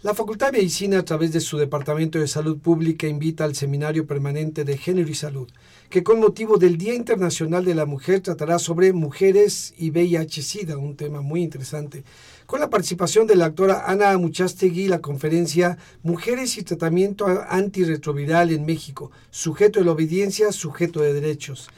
[0.03, 4.05] La Facultad de Medicina, a través de su Departamento de Salud Pública, invita al Seminario
[4.05, 5.47] Permanente de Género y Salud,
[5.89, 10.95] que con motivo del Día Internacional de la Mujer tratará sobre mujeres y VIH-Sida, un
[10.95, 12.03] tema muy interesante,
[12.45, 18.65] con la participación de la actora Ana Muchastegui, la conferencia Mujeres y Tratamiento Antirretroviral en
[18.65, 21.69] México, sujeto de la obediencia, sujeto de derechos.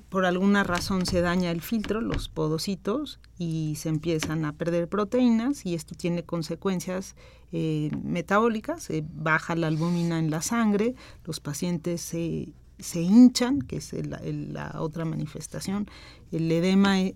[0.08, 5.66] Por alguna razón se daña el filtro, los podocitos, y se empiezan a perder proteínas
[5.66, 7.16] y esto tiene consecuencias
[7.52, 13.92] eh, metabólicas, baja la albúmina en la sangre, los pacientes se se hinchan, que es
[13.92, 15.88] la otra manifestación.
[16.32, 17.14] El edema eh,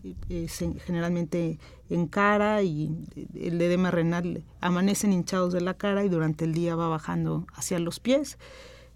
[0.85, 1.59] generalmente
[1.91, 2.91] en cara y
[3.35, 7.79] el edema renal amanecen hinchados de la cara y durante el día va bajando hacia
[7.79, 8.39] los pies.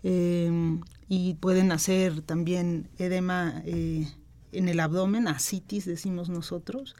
[0.03, 4.07] Eh, y pueden hacer también edema eh,
[4.53, 6.97] en el abdomen, asitis decimos nosotros,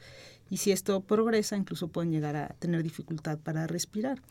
[0.49, 4.21] y si esto progresa, incluso pueden llegar a tener dificultad para respirar.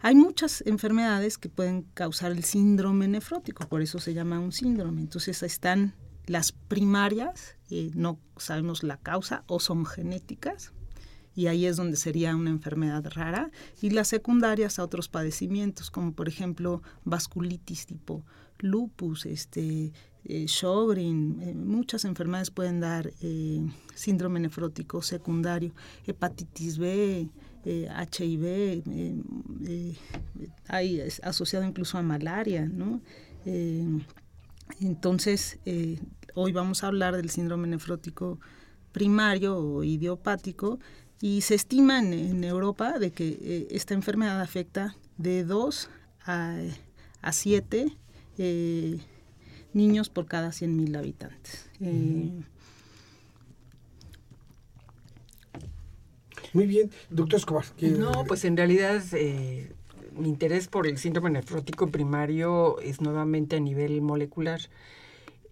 [0.00, 5.00] Hay muchas enfermedades que pueden causar el síndrome nefrótico, por eso se llama un síndrome.
[5.00, 5.94] Entonces están
[6.26, 10.72] las primarias, eh, no sabemos la causa, o son genéticas,
[11.34, 13.50] y ahí es donde sería una enfermedad rara,
[13.80, 18.24] y las secundarias a otros padecimientos, como por ejemplo vasculitis tipo
[18.58, 19.92] lupus, este,
[20.28, 23.64] eh, eh, muchas enfermedades pueden dar eh,
[23.94, 25.72] síndrome nefrótico secundario,
[26.06, 27.28] hepatitis B,
[27.64, 28.82] HIV,
[30.68, 33.00] hay asociado incluso a malaria, ¿no?
[34.80, 35.58] entonces,
[36.34, 38.38] hoy vamos a hablar del síndrome nefrótico
[38.92, 40.78] primario o idiopático
[41.20, 45.90] y se estima en, Europa de que esta enfermedad afecta de 2
[46.24, 46.56] a,
[47.20, 47.96] a 7
[49.76, 51.68] niños por cada 100.000 habitantes.
[51.80, 52.32] Eh,
[56.52, 57.64] Muy bien, doctor Escobar.
[57.80, 59.70] No, pues en realidad eh,
[60.16, 64.60] mi interés por el síndrome nefrótico primario es nuevamente a nivel molecular.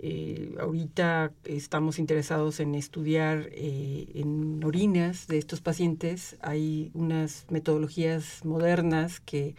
[0.01, 6.37] Eh, ahorita estamos interesados en estudiar en orinas de estos pacientes.
[6.41, 9.55] Hay unas metodologías modernas que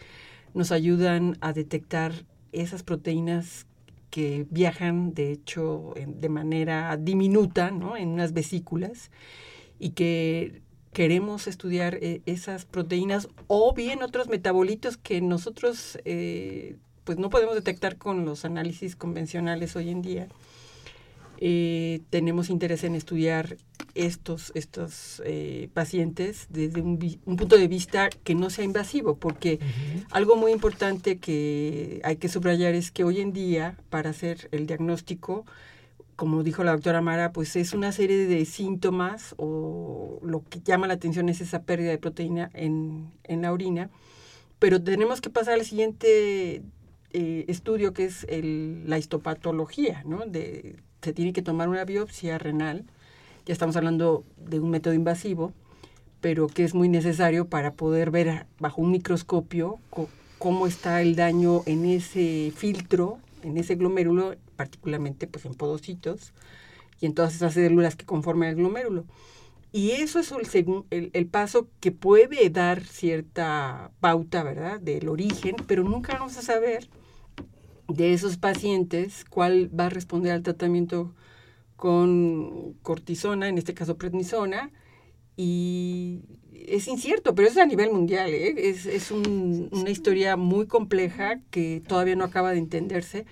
[0.54, 2.12] nos ayudan a detectar
[2.52, 3.65] esas proteínas
[4.10, 7.96] que viajan, de hecho, de manera diminuta, ¿no?
[7.96, 9.10] En unas vesículas
[9.78, 17.18] y que queremos estudiar eh, esas proteínas o bien otros metabolitos que nosotros eh, pues
[17.18, 20.28] no podemos detectar con los análisis convencionales hoy en día.
[21.38, 23.56] Eh, tenemos interés en estudiar
[23.94, 29.58] estos, estos eh, pacientes desde un, punto de vista que no sea invasivo, porque
[30.10, 34.66] algo muy importante que hay que subrayar es que hoy en día, para hacer el
[34.66, 35.44] diagnóstico,
[36.14, 40.86] como dijo la doctora Mara, pues es una serie de síntomas o lo que llama
[40.86, 43.90] la atención es esa pérdida de proteína en, en la orina,
[44.58, 46.62] pero tenemos que pasar al siguiente
[47.12, 50.26] eh, estudio que es el, la histopatología, ¿no?
[50.26, 52.84] De, se tiene que tomar una biopsia renal,
[53.46, 55.52] ya estamos hablando de un método invasivo,
[56.20, 59.78] pero que es muy necesario para poder ver bajo un microscopio
[60.38, 66.32] cómo está el daño en ese filtro, en ese glomérulo, particularmente pues en podocitos
[67.00, 69.04] y en todas esas células que conforman el glomérulo.
[69.72, 75.56] Y eso es el, el, el, paso que puede dar cierta pauta, ¿verdad?, del origen,
[75.66, 76.88] pero nunca vamos a saber
[77.88, 81.14] de esos pacientes cuál va a responder al tratamiento
[81.76, 84.70] con cortisona, en este caso prednisona,
[85.36, 86.22] y
[86.52, 88.54] es incierto, pero es a nivel mundial, ¿eh?
[88.56, 93.26] es, es una historia muy compleja que todavía no acaba de entenderse,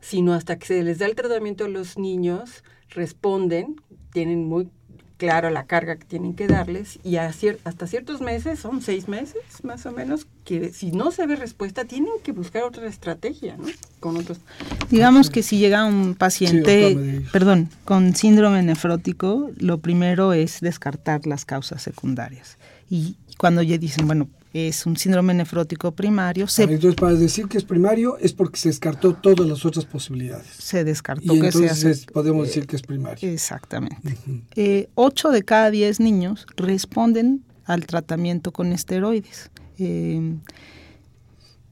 [0.00, 3.76] sino hasta que se les da el tratamiento a los niños, responden,
[4.12, 4.68] tienen muy
[5.16, 9.86] claro la carga que tienen que darles y hasta ciertos meses, son seis meses más
[9.86, 13.66] o menos, que si no se ve respuesta tienen que buscar otra estrategia, ¿no?
[14.00, 14.40] Con otros.
[14.90, 21.44] Digamos que si llega un paciente, perdón, con síndrome nefrótico, lo primero es descartar las
[21.44, 22.58] causas secundarias.
[22.90, 26.46] Y cuando ya dicen, bueno, es un síndrome nefrótico primario.
[26.46, 30.46] Se, entonces, para decir que es primario es porque se descartó todas las otras posibilidades.
[30.46, 33.28] Se descartó y que entonces podemos decir que es primario.
[33.28, 34.16] Exactamente.
[34.54, 39.50] Eh, ocho de cada diez niños responden al tratamiento con esteroides.
[39.78, 40.36] Eh,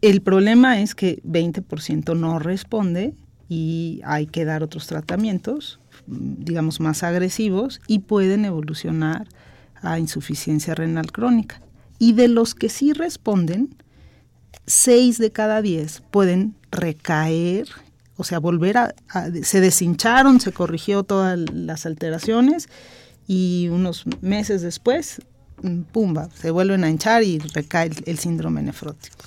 [0.01, 3.15] el problema es que 20% no responde
[3.49, 9.29] y hay que dar otros tratamientos, digamos, más agresivos y pueden evolucionar
[9.83, 11.63] a insuficiencia renal crónica.
[12.03, 13.77] Y de los que sí responden,
[14.67, 17.69] seis de cada diez pueden recaer,
[18.17, 18.93] o sea, volver a,
[19.45, 22.69] se deshincharon, se corrigió todas las alteraciones
[23.29, 25.23] y unos meses después,
[25.63, 29.19] mm, pumba, se vuelven a hinchar y recae el, síndrome nefrótico.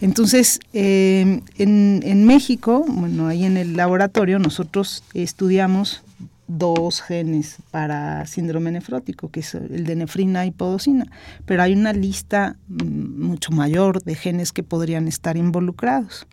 [0.00, 6.00] Entonces, em, en, en, México, bueno, ahí en el laboratorio nosotros estudiamos
[6.48, 11.06] dos genes para síndrome nefrótico, que es el de nefrina y podocina,
[11.44, 16.26] pero hay una lista mm, mucho mayor de genes que podrían estar involucrados.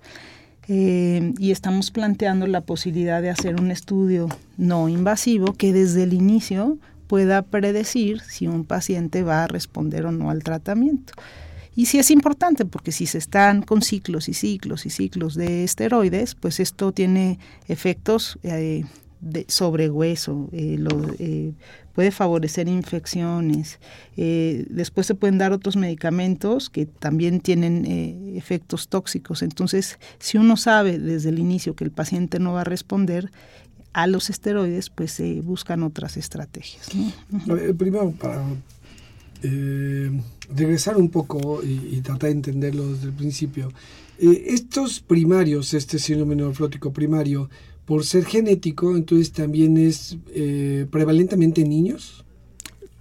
[0.67, 6.13] Eh, y estamos planteando la posibilidad de hacer un estudio no invasivo que desde el
[6.13, 11.13] inicio pueda predecir si un paciente va a responder o no al tratamiento.
[11.75, 15.65] Y sí es importante porque si se están con ciclos y ciclos y ciclos de
[15.65, 17.37] esteroides, pues esto tiene
[17.67, 18.85] efectos eh,
[19.47, 20.77] sobre hueso, eh,
[21.19, 21.53] eh,
[21.93, 23.79] puede favorecer infecciones.
[24.17, 27.85] Eh, después se pueden dar otros medicamentos que también tienen
[28.35, 29.41] efectos tóxicos.
[29.41, 33.31] Entonces, si uno sabe desde el inicio que el paciente no va a responder,
[33.93, 36.89] a los esteroides, pues se buscan otras estrategias.
[37.77, 38.43] Primero, para
[40.53, 43.71] regresar un poco y, tratar de entenderlo desde el principio,
[44.19, 47.49] estos primarios, este síndrome neuroflótico primario,
[47.85, 52.25] por ser genético, entonces también es eh, prevalentemente en niños.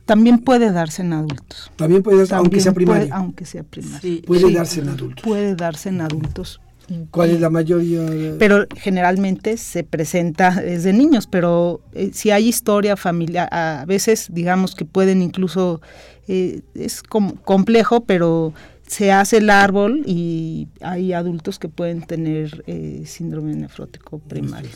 [0.05, 1.70] También puede darse en adultos.
[1.76, 3.09] También puede darse, aunque sea primario.
[3.14, 4.22] aunque sea primario.
[4.26, 5.24] puede darse en adultos.
[5.24, 6.61] Puede darse en adultos.
[7.11, 8.07] ¿Cuál es la mayoría?
[8.39, 14.74] Pero generalmente se presenta desde niños, pero eh, si hay historia familiar, a veces digamos
[14.74, 15.80] que pueden incluso,
[16.28, 18.53] eh, es como complejo, pero
[18.87, 24.70] se hace el árbol y hay adultos que pueden tener eh, síndrome nefrótico primario.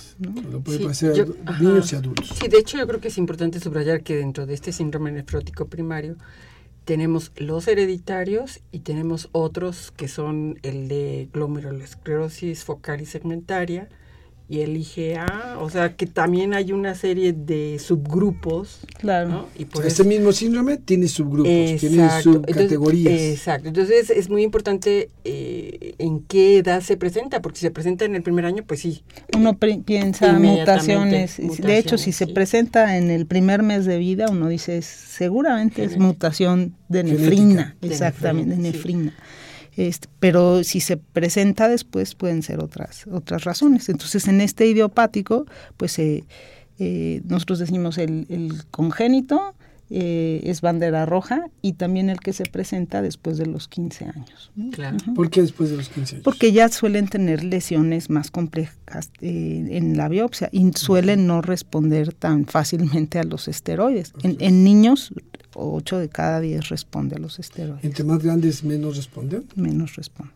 [0.50, 1.12] Lo puede pasar
[1.60, 2.34] niños y adultos.
[2.40, 5.66] Sí, de hecho yo creo que es importante subrayar que dentro de este síndrome nefrótico
[5.66, 6.16] primario
[6.84, 13.90] tenemos los hereditarios y tenemos otros que son el de glomerulosclerosis focal y segmentaria,
[14.48, 18.80] y el IgA, o sea que también hay una serie de subgrupos.
[18.98, 19.46] Claro.
[19.58, 23.20] Y por ese mismo síndrome tiene subgrupos, tiene subcategorías.
[23.20, 23.68] exacto.
[23.68, 28.14] Entonces es muy importante eh, en qué edad se presenta, porque si se presenta en
[28.14, 29.02] el primer año, pues sí.
[29.36, 31.36] Uno piensa mutaciones.
[31.58, 35.98] De hecho, si se presenta en el primer mes de vida, uno dice seguramente es
[35.98, 39.14] mutación de nefrina, exactamente, de nefrina.
[39.78, 43.88] Este, pero si se presenta después pueden ser otras, otras razones.
[43.88, 46.24] Entonces, en este idiopático, pues eh,
[46.80, 48.26] eh, nosotros decimos el,
[48.72, 49.54] congénito
[49.90, 54.50] eh, es bandera roja y también el que se presenta después de los 15 años.
[54.72, 54.96] Claro.
[55.14, 56.24] ¿Por qué después de los 15 años?
[56.24, 62.12] Porque ya suelen tener lesiones más complejas eh, en la biopsia y suelen no responder
[62.12, 64.12] tan fácilmente a los esteroides.
[64.24, 65.12] En, en, niños,
[65.58, 67.84] 8 de cada 10 responde a los esteroides.
[67.84, 69.46] ¿Entre más grandes menos responden?
[69.56, 70.34] Menos responden.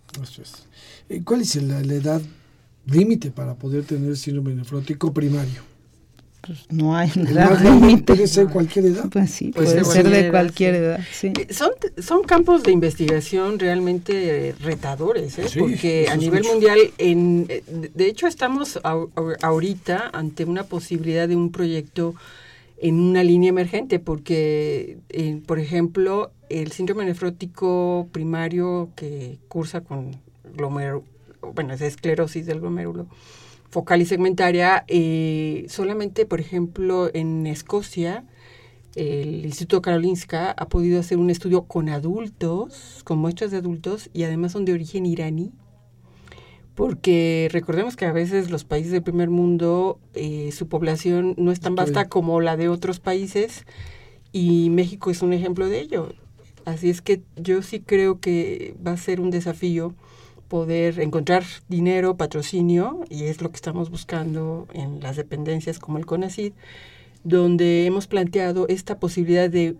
[1.08, 2.22] Eh, ¿Cuál es la, la edad
[2.86, 5.72] límite para poder tener síndrome nefrótico primario?
[6.42, 8.14] pues no hay edad límite.
[8.14, 9.08] ¿Puede ser cualquier edad?
[9.10, 11.00] Pues sí, puede, ser de cualquier edad.
[11.12, 11.32] Sí.
[11.38, 15.46] Eh, son, son campos de investigación realmente retadores, ¿eh?
[15.58, 17.62] porque a nivel mundial, en, eh,
[17.94, 18.80] de hecho estamos
[19.40, 22.14] ahorita ante una posibilidad de un proyecto
[22.82, 24.98] en una línea emergente, porque,
[25.46, 30.16] por ejemplo, el síndrome nefrótico primario que cursa con
[30.56, 31.04] glomerulo,
[31.54, 33.06] bueno, es esclerosis del glomérulo,
[33.70, 38.24] focal y segmentaria, eh, solamente, por ejemplo, en Escocia,
[38.96, 44.24] el Instituto Karolinska ha podido hacer un estudio con adultos, con muestras de adultos, y
[44.24, 45.52] además son de origen iraní,
[46.74, 51.60] porque recordemos que a veces los países del primer mundo, eh, su población no es
[51.60, 53.66] tan vasta como la de otros países,
[54.32, 56.14] y México es un ejemplo de ello.
[56.64, 59.94] Así es que yo sí creo que va a ser un desafío
[60.48, 66.06] poder encontrar dinero, patrocinio, y es lo que estamos buscando en las dependencias como el
[66.06, 66.52] CONACID,
[67.24, 69.76] donde hemos planteado esta posibilidad de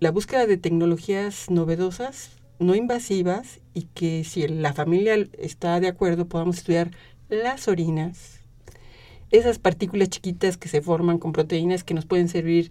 [0.00, 6.28] la búsqueda de tecnologías novedosas, no invasivas, y que si la familia está de acuerdo
[6.28, 6.90] podamos estudiar
[7.28, 8.40] las orinas,
[9.30, 12.70] esas partículas chiquitas que se forman con proteínas que nos pueden servir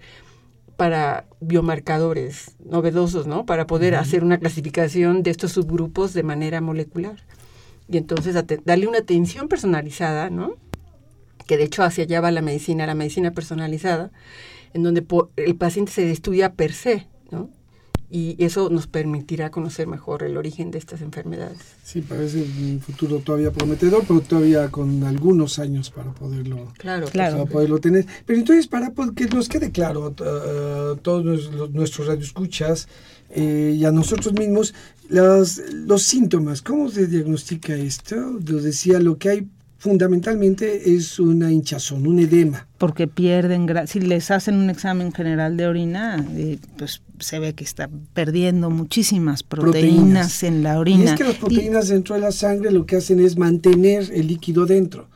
[0.77, 3.45] para biomarcadores novedosos, ¿no?
[3.45, 7.17] Para poder hacer una clasificación de estos subgrupos de manera molecular.
[7.89, 10.55] Y entonces darle una atención personalizada, ¿no?
[11.45, 14.11] Que de hecho hacia allá va la medicina, la medicina personalizada,
[14.73, 15.05] en donde
[15.35, 17.49] el paciente se estudia per se, ¿no?
[18.15, 21.57] Y eso nos permitirá conocer mejor el origen de estas enfermedades.
[21.83, 27.47] Sí, parece un futuro todavía prometedor, pero todavía con algunos años para poderlo, claro, claro.
[27.47, 28.05] poderlo tener.
[28.27, 32.87] Pero entonces, para que nos quede claro a todos nuestros radioescuchas
[33.31, 34.75] eh, y a nosotros mismos,
[35.09, 38.39] los, los síntomas, ¿cómo se diagnostica esto?
[38.41, 39.47] Yo decía, lo que hay
[39.83, 42.67] fundamentalmente es una hinchazón, un edema.
[42.77, 47.65] Porque pierden, si les hacen un examen general de orina, eh, pues se ve que
[47.65, 51.03] está perdiendo muchísimas proteínas, en la orina.
[51.03, 54.27] Y es que las proteínas dentro de la sangre lo que hacen es mantener el
[54.27, 55.09] líquido dentro.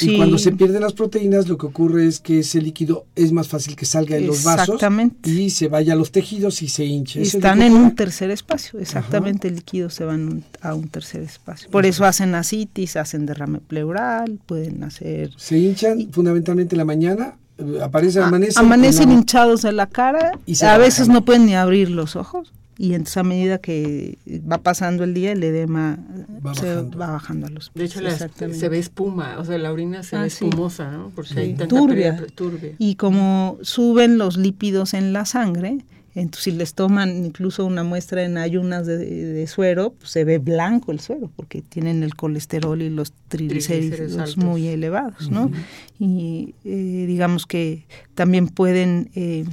[0.00, 3.48] Y cuando se pierden las proteínas, lo que ocurre es que ese líquido es más
[3.48, 4.80] fácil que salga de los vasos
[5.24, 7.20] y se vaya a los tejidos y se hinche.
[7.20, 10.16] Están en un tercer espacio, exactamente, el líquido se va
[10.62, 11.70] a un tercer espacio.
[11.70, 15.30] Por eso hacen asitis, hacen derrame pleural, pueden hacer...
[15.36, 18.64] Se hinchan fundamentalmente en la mañana, eh, aparecen, amanecen...
[18.64, 22.94] Amanecen hinchados de la cara, y a veces no pueden ni abrir los ojos y
[22.94, 24.18] entonces a medida que
[24.50, 25.98] va pasando el día el edema
[26.44, 26.98] va se bajando.
[26.98, 28.00] va bajando a los De hecho
[28.52, 31.12] se ve espuma, o sea, la orina se ve ah, espumosa, ¿no?
[31.14, 32.26] Porque hay tanta turbia.
[32.78, 35.78] Y como suben los lípidos en la sangre,
[36.14, 40.92] entonces si les toman incluso una muestra en ayunas de, suero, pues se ve blanco
[40.92, 45.50] el suero porque tienen el colesterol y los triglicéridos muy elevados, ¿no?
[45.98, 49.44] Y eh, digamos que también pueden eh,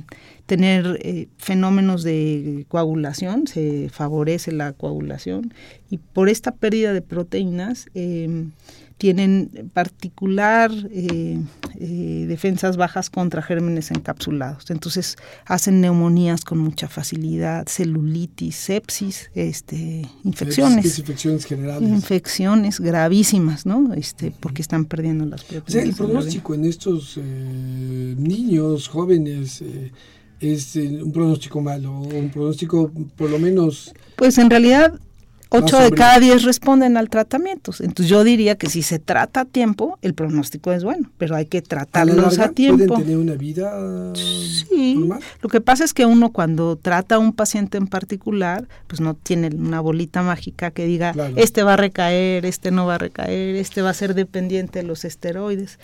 [0.46, 5.54] tener eh, fenómenos de coagulación, se favorece la coagulación
[5.90, 7.88] y por esta pérdida de proteínas
[8.98, 10.72] tienen particular
[11.80, 14.70] eh, eh, defensas bajas contra gérmenes encapsulados.
[14.72, 21.00] Entonces hacen neumonías con mucha facilidad, celulitis, sepsis, este, infecciones.
[21.00, 21.90] infecciones generales.
[21.90, 23.94] Infecciones gravísimas, ¿no?
[23.94, 25.44] Este, porque están perdiendo las.
[25.44, 29.64] O sea, el pronóstico en estos niños, jóvenes,
[30.42, 33.94] es eh, un pronóstico malo, un pronóstico por lo menos...
[34.16, 35.00] Pues en realidad
[35.54, 37.74] 8 de cada 10 responden al tratamiento.
[37.80, 41.46] Entonces yo diría que si se trata a tiempo, el pronóstico es bueno, pero hay
[41.46, 42.86] que tratarlos a, tiempo.
[42.88, 44.98] ¿Pueden tener una vida sí.
[45.42, 49.14] Lo que pasa es que uno cuando trata a un paciente en particular, pues no
[49.14, 53.58] tiene una bolita mágica que diga, este va a recaer, este no va a recaer,
[53.58, 55.80] este va a ser dependiente de los esteroides.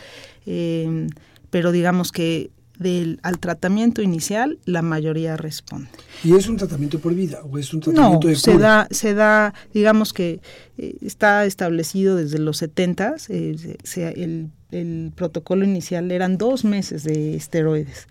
[0.45, 1.07] Eh,
[1.49, 5.89] pero digamos que del, al tratamiento inicial, la mayoría responde.
[6.23, 9.53] ¿Y es un tratamiento por vida o es un tratamiento no, se da, se da,
[9.73, 10.41] digamos que
[10.77, 13.77] eh, está establecido desde los 70, eh,
[14.15, 18.07] el, el, protocolo inicial eran dos meses de esteroides.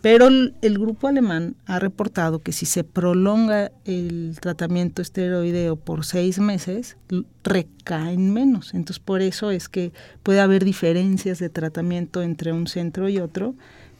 [0.00, 6.04] Pero el, el, grupo alemán ha reportado que si se prolonga el tratamiento esteroideo por
[6.04, 6.98] seis meses,
[7.42, 8.74] recaen menos.
[8.74, 13.54] Entonces, por eso es que puede haber diferencias de tratamiento entre un centro y otro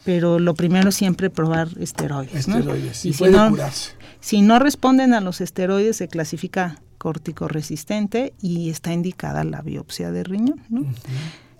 [0.05, 2.35] pero lo primero es siempre probar esteroides.
[2.35, 3.93] Esteroides, y, si no, curarse.
[4.21, 10.11] Si no responden a los esteroides, se clasifica córtico resistente y está indicada la biopsia
[10.11, 10.63] de riñón.
[10.71, 10.87] ¿no?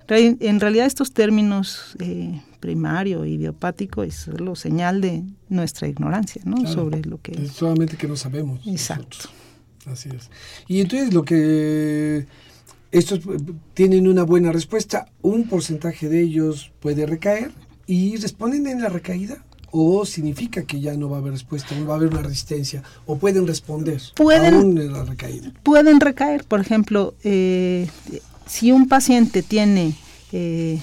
[0.09, 6.67] En realidad estos términos eh, primario y idiopático es solo señal de nuestra ignorancia ¿no?
[6.67, 7.33] sobre lo que...
[7.33, 8.67] Es solamente que no sabemos.
[8.67, 9.19] Exacto.
[9.87, 10.31] Así es.
[10.67, 12.27] Y entonces lo que
[12.91, 13.21] estos
[13.75, 17.51] tienen una buena respuesta, un porcentaje de ellos puede recaer
[17.87, 19.45] y responden en la recaída
[19.77, 22.85] o significa que ya no va a haber respuesta, no va a haber una resistencia,
[23.07, 25.53] o pueden responder pueden, aún en la recaída.
[25.65, 27.89] Pueden recaer, por ejemplo, eh,
[28.47, 29.95] si un paciente tiene
[30.31, 30.81] eh,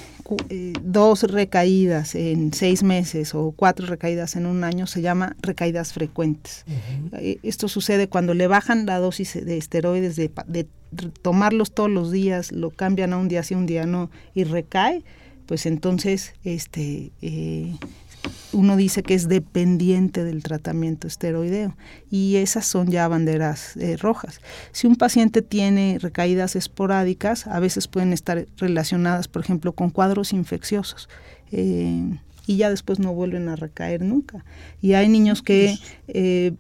[0.49, 5.93] eh, dos recaídas en seis meses o cuatro recaídas en un año, se llama recaídas
[5.93, 6.65] frecuentes.
[7.43, 10.67] Esto sucede cuando le bajan la dosis de esteroides, de, de
[11.21, 15.03] tomarlos todos los días, lo cambian a un día sí, un día no, y recae,
[15.51, 17.75] pues entonces este eh,
[18.53, 21.75] uno dice que es dependiente del tratamiento esteroideo
[22.09, 24.39] y esas son ya banderas eh, rojas.
[24.71, 30.31] Si un paciente tiene recaídas esporádicas, a veces pueden estar relacionadas, por ejemplo, con cuadros
[30.31, 31.09] infecciosos.
[31.51, 34.45] Eh, y ya después no vuelven a recaer nunca.
[34.81, 35.77] Y hay niños que
[36.07, 36.53] eh,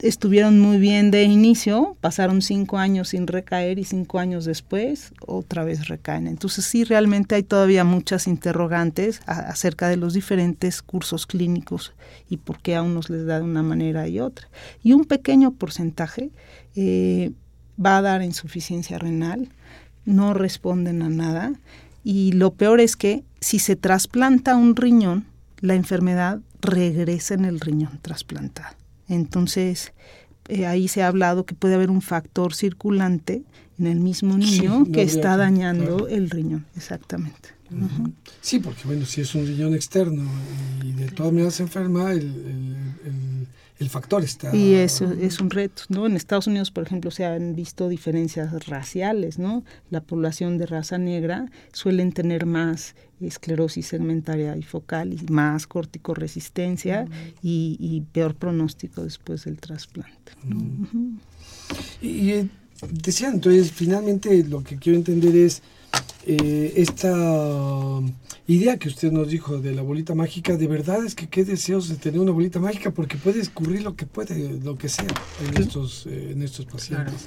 [0.00, 5.64] estuvieron muy bien de inicio, pasaron cinco años sin recaer y cinco años después otra
[5.64, 6.26] vez recaen.
[6.26, 11.94] Entonces sí, realmente hay todavía muchas interrogantes acerca de los diferentes cursos clínicos
[12.28, 14.48] y por qué a unos les da de una manera y otra.
[14.82, 16.30] Y un pequeño porcentaje
[16.74, 17.32] eh,
[17.84, 19.48] va a dar insuficiencia renal,
[20.04, 21.52] no responden a nada
[22.04, 25.26] y lo peor es que si se trasplanta un riñón,
[25.60, 28.85] la enfermedad regresa en el riñón trasplantado.
[29.08, 29.92] Entonces,
[30.48, 33.42] eh, ahí se ha hablado que puede haber un factor circulante
[33.78, 37.50] en el mismo niño que está dañando el riñón, exactamente.
[38.40, 40.22] Sí, porque bueno, si es un riñón externo
[40.84, 42.20] y de todas maneras se enferma, el,
[43.04, 43.48] el
[43.90, 44.54] factor está...
[44.56, 46.06] Y eso es un reto, ¿no?
[46.06, 49.64] En Estados Unidos, por ejemplo, se han visto diferencias raciales, ¿no?
[49.90, 57.06] La población de raza negra suelen tener más esclerosis segmentaria y focal y más corticoresistencia
[57.42, 60.32] y, peor pronóstico después del trasplante.
[62.00, 62.48] Y, y eh,
[62.90, 65.62] decía, entonces, finalmente lo que quiero entender es
[66.26, 67.14] eh, esta
[68.48, 71.88] idea que usted nos dijo de la bolita mágica, de verdad es que qué deseos
[71.88, 75.06] de tener una bolita mágica porque puede escurrir lo que puede, lo que sea
[75.46, 77.26] en estos, eh, en estos pacientes.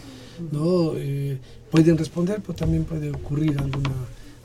[0.52, 0.94] ¿no?
[0.96, 1.38] Eh,
[1.72, 3.92] pueden responder, pero también puede ocurrir alguna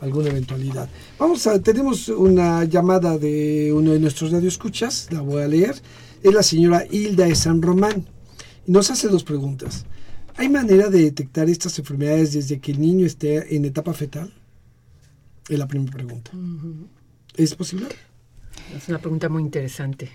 [0.00, 0.88] alguna eventualidad.
[1.18, 5.76] Vamos a, tenemos una llamada de uno de nuestros radioescuchas, la voy a leer,
[6.22, 8.04] es la señora Hilda de San Román,
[8.66, 9.86] y nos hace dos preguntas.
[10.36, 14.32] ¿Hay manera de detectar estas enfermedades desde que el niño esté en etapa fetal?
[15.48, 16.30] Es la primera pregunta.
[17.36, 17.86] ¿Es posible?
[18.76, 20.10] Es una pregunta muy interesante.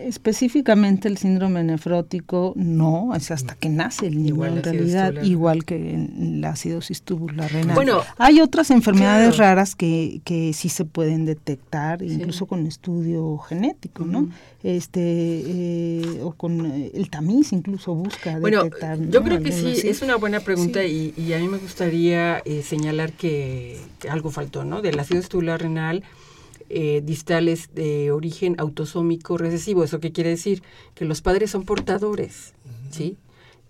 [0.00, 6.08] Específicamente el síndrome nefrótico no, es hasta que nace el niño en realidad, igual que
[6.16, 7.74] la acidosis tubular renal.
[7.74, 14.04] Bueno, hay otras enfermedades raras que, que sí se pueden detectar, incluso con estudio genético,
[14.04, 14.28] ¿no?
[14.62, 18.98] Este eh, o con eh, el tamiz incluso busca bueno, detectar.
[19.08, 22.62] Yo creo que sí, es una buena pregunta y, y, a mí me gustaría eh,
[22.62, 24.82] señalar que, que, algo faltó, ¿no?
[24.82, 26.02] De la acidosis tubular renal
[26.70, 29.82] eh, distales de origen autosómico recesivo.
[29.82, 30.62] ¿Eso qué quiere decir?
[30.94, 32.54] Que los padres son portadores,
[32.90, 33.16] ¿sí?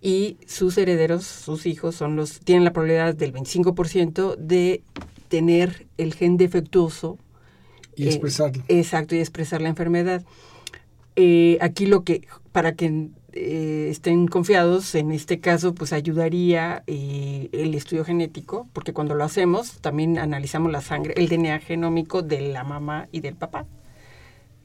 [0.03, 4.83] Y sus herederos, sus hijos, son los tienen la probabilidad del 25% de
[5.29, 7.19] tener el gen defectuoso.
[7.97, 8.63] Y expresarlo.
[8.69, 10.23] Exacto, y expresar la enfermedad.
[11.17, 17.49] Eh, aquí lo que, para que eh, estén confiados, en este caso, pues ayudaría eh,
[17.53, 22.41] el estudio genético, porque cuando lo hacemos también analizamos la sangre, el DNA genómico de
[22.41, 23.67] la mamá y del papá,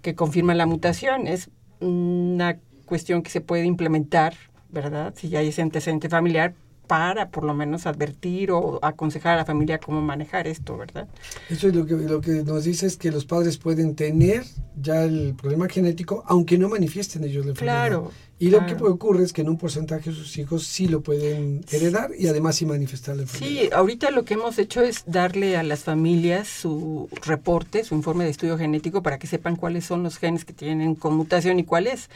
[0.01, 1.27] que confirma la mutación.
[1.27, 1.49] Es
[1.79, 4.35] una cuestión que se puede implementar,
[4.69, 5.13] ¿verdad?
[5.15, 6.53] Si ya hay ese antecedente familiar,
[6.87, 11.07] para por lo menos advertir o aconsejar a la familia cómo manejar esto, ¿verdad?
[11.49, 14.43] Eso es lo que, lo que nos dice es que los padres pueden tener
[14.79, 17.87] ya el problema genético, aunque no manifiesten ellos la enfermedad.
[17.87, 18.11] Claro.
[18.37, 21.63] Y lo que ocurre es que en un porcentaje de sus hijos sí lo pueden
[21.71, 23.61] heredar y además sí manifestar la enfermedad.
[23.61, 28.25] Sí, ahorita lo que hemos hecho es darle a las familias su reporte, su informe
[28.25, 32.09] de estudio genético para que sepan cuáles son los genes que tienen conmutación y cuáles.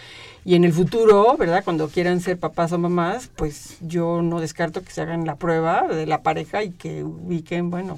[0.44, 1.64] Y en el futuro, ¿verdad?
[1.64, 5.88] Cuando quieran ser papás o mamás, pues yo no descarto que se hagan la prueba
[5.88, 7.98] de la pareja y que ubiquen, bueno,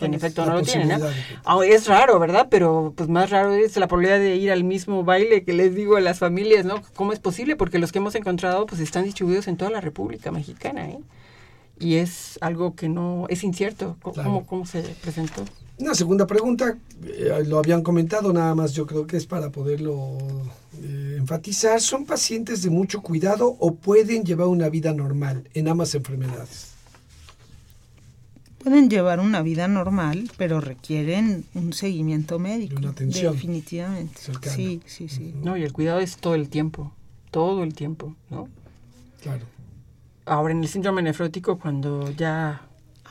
[0.00, 1.00] en efecto no lo tienen.
[1.66, 2.48] Es raro, ¿verdad?
[2.50, 5.96] Pero pues más raro es la probabilidad de ir al mismo baile que les digo
[5.96, 6.82] a las familias, ¿no?
[6.94, 7.56] ¿Cómo es posible?
[7.56, 10.98] Porque los que hemos encontrado pues están distribuidos en toda la República Mexicana, ¿eh?
[11.78, 13.96] y es algo que no es incierto.
[14.02, 15.44] ¿Cómo, cómo se presentó?
[15.78, 20.16] Una segunda pregunta, eh, lo habían comentado, nada más yo creo que es para poderlo
[20.80, 21.80] eh, enfatizar.
[21.80, 26.71] ¿Son pacientes de mucho cuidado o pueden llevar una vida normal en ambas enfermedades?
[28.62, 32.76] Pueden llevar una vida normal, pero requieren un seguimiento médico.
[32.78, 33.34] una atención.
[33.34, 34.20] Definitivamente.
[34.42, 35.34] Sí, sí, sí.
[35.42, 36.92] No, y el cuidado es todo el tiempo,
[37.30, 38.48] todo el tiempo, ¿no?
[39.22, 39.46] Claro.
[40.24, 42.62] Ahora, en el síndrome nefrótico, cuando ya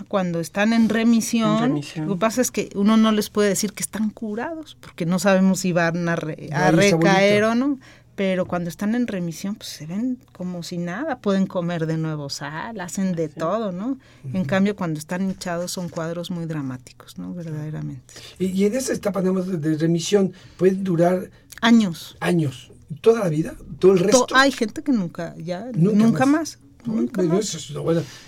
[0.07, 3.83] cuando están en remisión, lo que pasa es que uno no les puede decir que
[3.83, 7.77] están curados, porque no sabemos si van a, recaer o no,
[8.21, 12.29] pero cuando están en remisión, pues se ven como si nada, pueden comer de nuevo
[12.29, 13.97] sal, hacen de todo, ¿no?
[14.31, 17.33] En cambio, cuando están hinchados son cuadros muy dramáticos, ¿no?
[17.33, 18.13] Verdaderamente.
[18.37, 21.31] Y, en esa etapa de remisión pueden durar...
[21.61, 22.15] Años.
[22.19, 22.71] Años.
[23.01, 23.55] ¿Toda la vida?
[23.79, 24.27] ¿Todo el resto?
[24.35, 26.59] hay gente que nunca, ya, nunca, más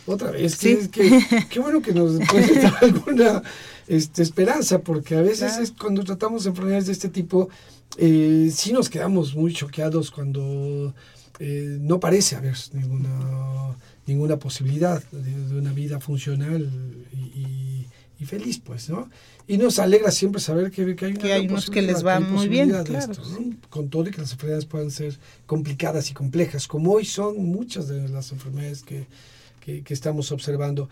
[0.05, 3.43] otra vez, qué bueno que nos puede dar alguna
[3.87, 7.49] este, esperanza, porque a veces es cuando tratamos enfermedades de este tipo,
[7.97, 10.93] eh, sí nos quedamos muy choqueados cuando
[11.39, 13.75] eh, no parece haber ninguna,
[14.05, 16.69] ninguna posibilidad de, una vida funcional
[17.11, 17.85] y,
[18.19, 19.09] y, feliz, pues, ¿no?
[19.47, 22.47] Y nos alegra siempre saber que, que hay, que hay unos que les va muy
[22.47, 23.13] bien, claro,
[23.69, 27.89] con todo y que las enfermedades puedan ser complicadas y complejas, como hoy son muchas
[27.89, 29.05] de las enfermedades que,
[29.59, 30.89] que, estamos observando.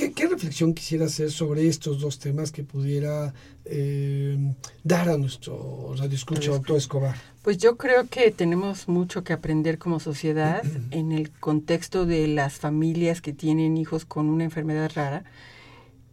[0.00, 3.34] ¿Qué, ¿Qué, reflexión quisiera hacer sobre estos dos temas que pudiera
[3.66, 7.16] eh, dar a nuestro radioescucha, doctor Escobar?
[7.42, 12.54] Pues yo creo que tenemos mucho que aprender como sociedad en el contexto de las
[12.54, 15.24] familias que tienen hijos con una enfermedad rara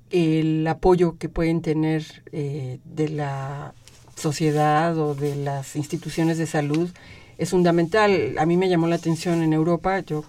[0.10, 3.74] el apoyo que pueden tener eh, de la
[4.16, 6.90] sociedad o de las instituciones de salud
[7.38, 8.36] es fundamental.
[8.38, 10.24] A mí me llamó la atención en Europa, yo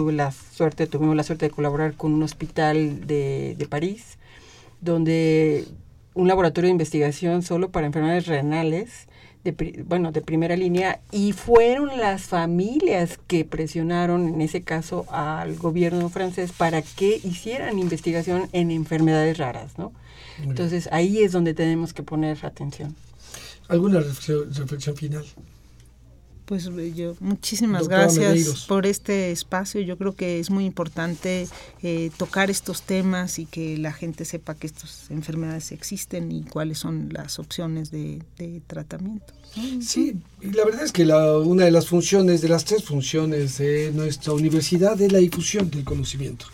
[0.00, 4.16] tuve la suerte, tuvimos la suerte de colaborar con un hospital de, de París,
[4.80, 5.66] donde
[6.14, 9.08] un laboratorio de investigación solo para enfermedades renales
[9.44, 15.56] de, bueno, de primera línea y fueron las familias que presionaron en ese caso al
[15.56, 19.92] gobierno francés para que hicieran investigación en enfermedades raras, ¿no?
[20.42, 22.96] Entonces ahí es donde tenemos que poner atención.
[23.68, 25.26] ¿Alguna reflexión final?
[26.50, 29.80] Pues eh, yo muchísimas gracias por este espacio.
[29.82, 31.46] Yo creo que es muy importante
[31.80, 36.78] eh, tocar estos temas y que la gente sepa que estas enfermedades existen y cuáles
[36.78, 38.20] son las opciones de,
[38.66, 39.32] tratamiento.
[39.80, 43.58] Sí, y la verdad es que la, una de las funciones, de las tres funciones
[43.58, 46.46] de nuestra universidad es la difusión del conocimiento.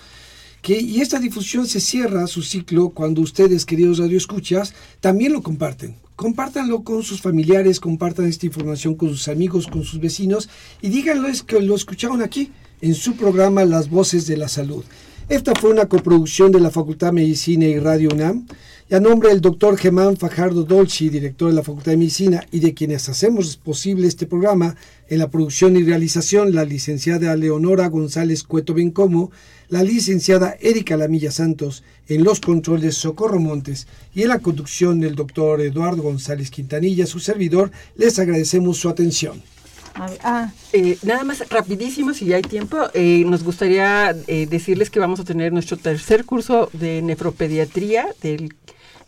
[0.60, 5.96] Que, y esta difusión se cierra su ciclo cuando ustedes, queridos radioescuchas, también lo comparten
[6.16, 10.48] compártanlo con sus familiares, compartan esta información con sus amigos, con sus vecinos
[10.80, 12.50] y díganles que lo escucharon aquí
[12.80, 14.84] en su programa Las Voces de la Salud.
[15.28, 18.46] Esta fue una coproducción de la Facultad de Medicina y Radio UNAM.
[18.88, 22.60] Y a nombre del doctor Germán Fajardo Dolci, director de la Facultad de Medicina, y
[22.60, 24.76] de quienes hacemos posible este programa,
[25.08, 29.32] en la producción y realización, la licenciada Leonora González Cueto Bencomo,
[29.68, 35.16] la licenciada Erika Lamilla Santos, en los controles Socorro Montes y en la conducción el
[35.16, 39.42] doctor Eduardo González Quintanilla, su servidor, les agradecemos su atención.
[39.98, 45.00] Ah, eh, nada más rapidísimo, si ya hay tiempo, eh, nos gustaría eh, decirles que
[45.00, 48.54] vamos a tener nuestro tercer curso de nefropediatría del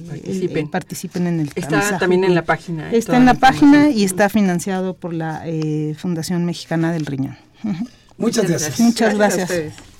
[0.71, 1.27] participen.
[1.27, 5.13] en el está también en la página está en la, página y está financiado por
[5.13, 7.37] la eh, Fundación Mexicana del Riñón.
[8.17, 8.79] Muchas gracias.
[8.79, 9.73] muchas gracias.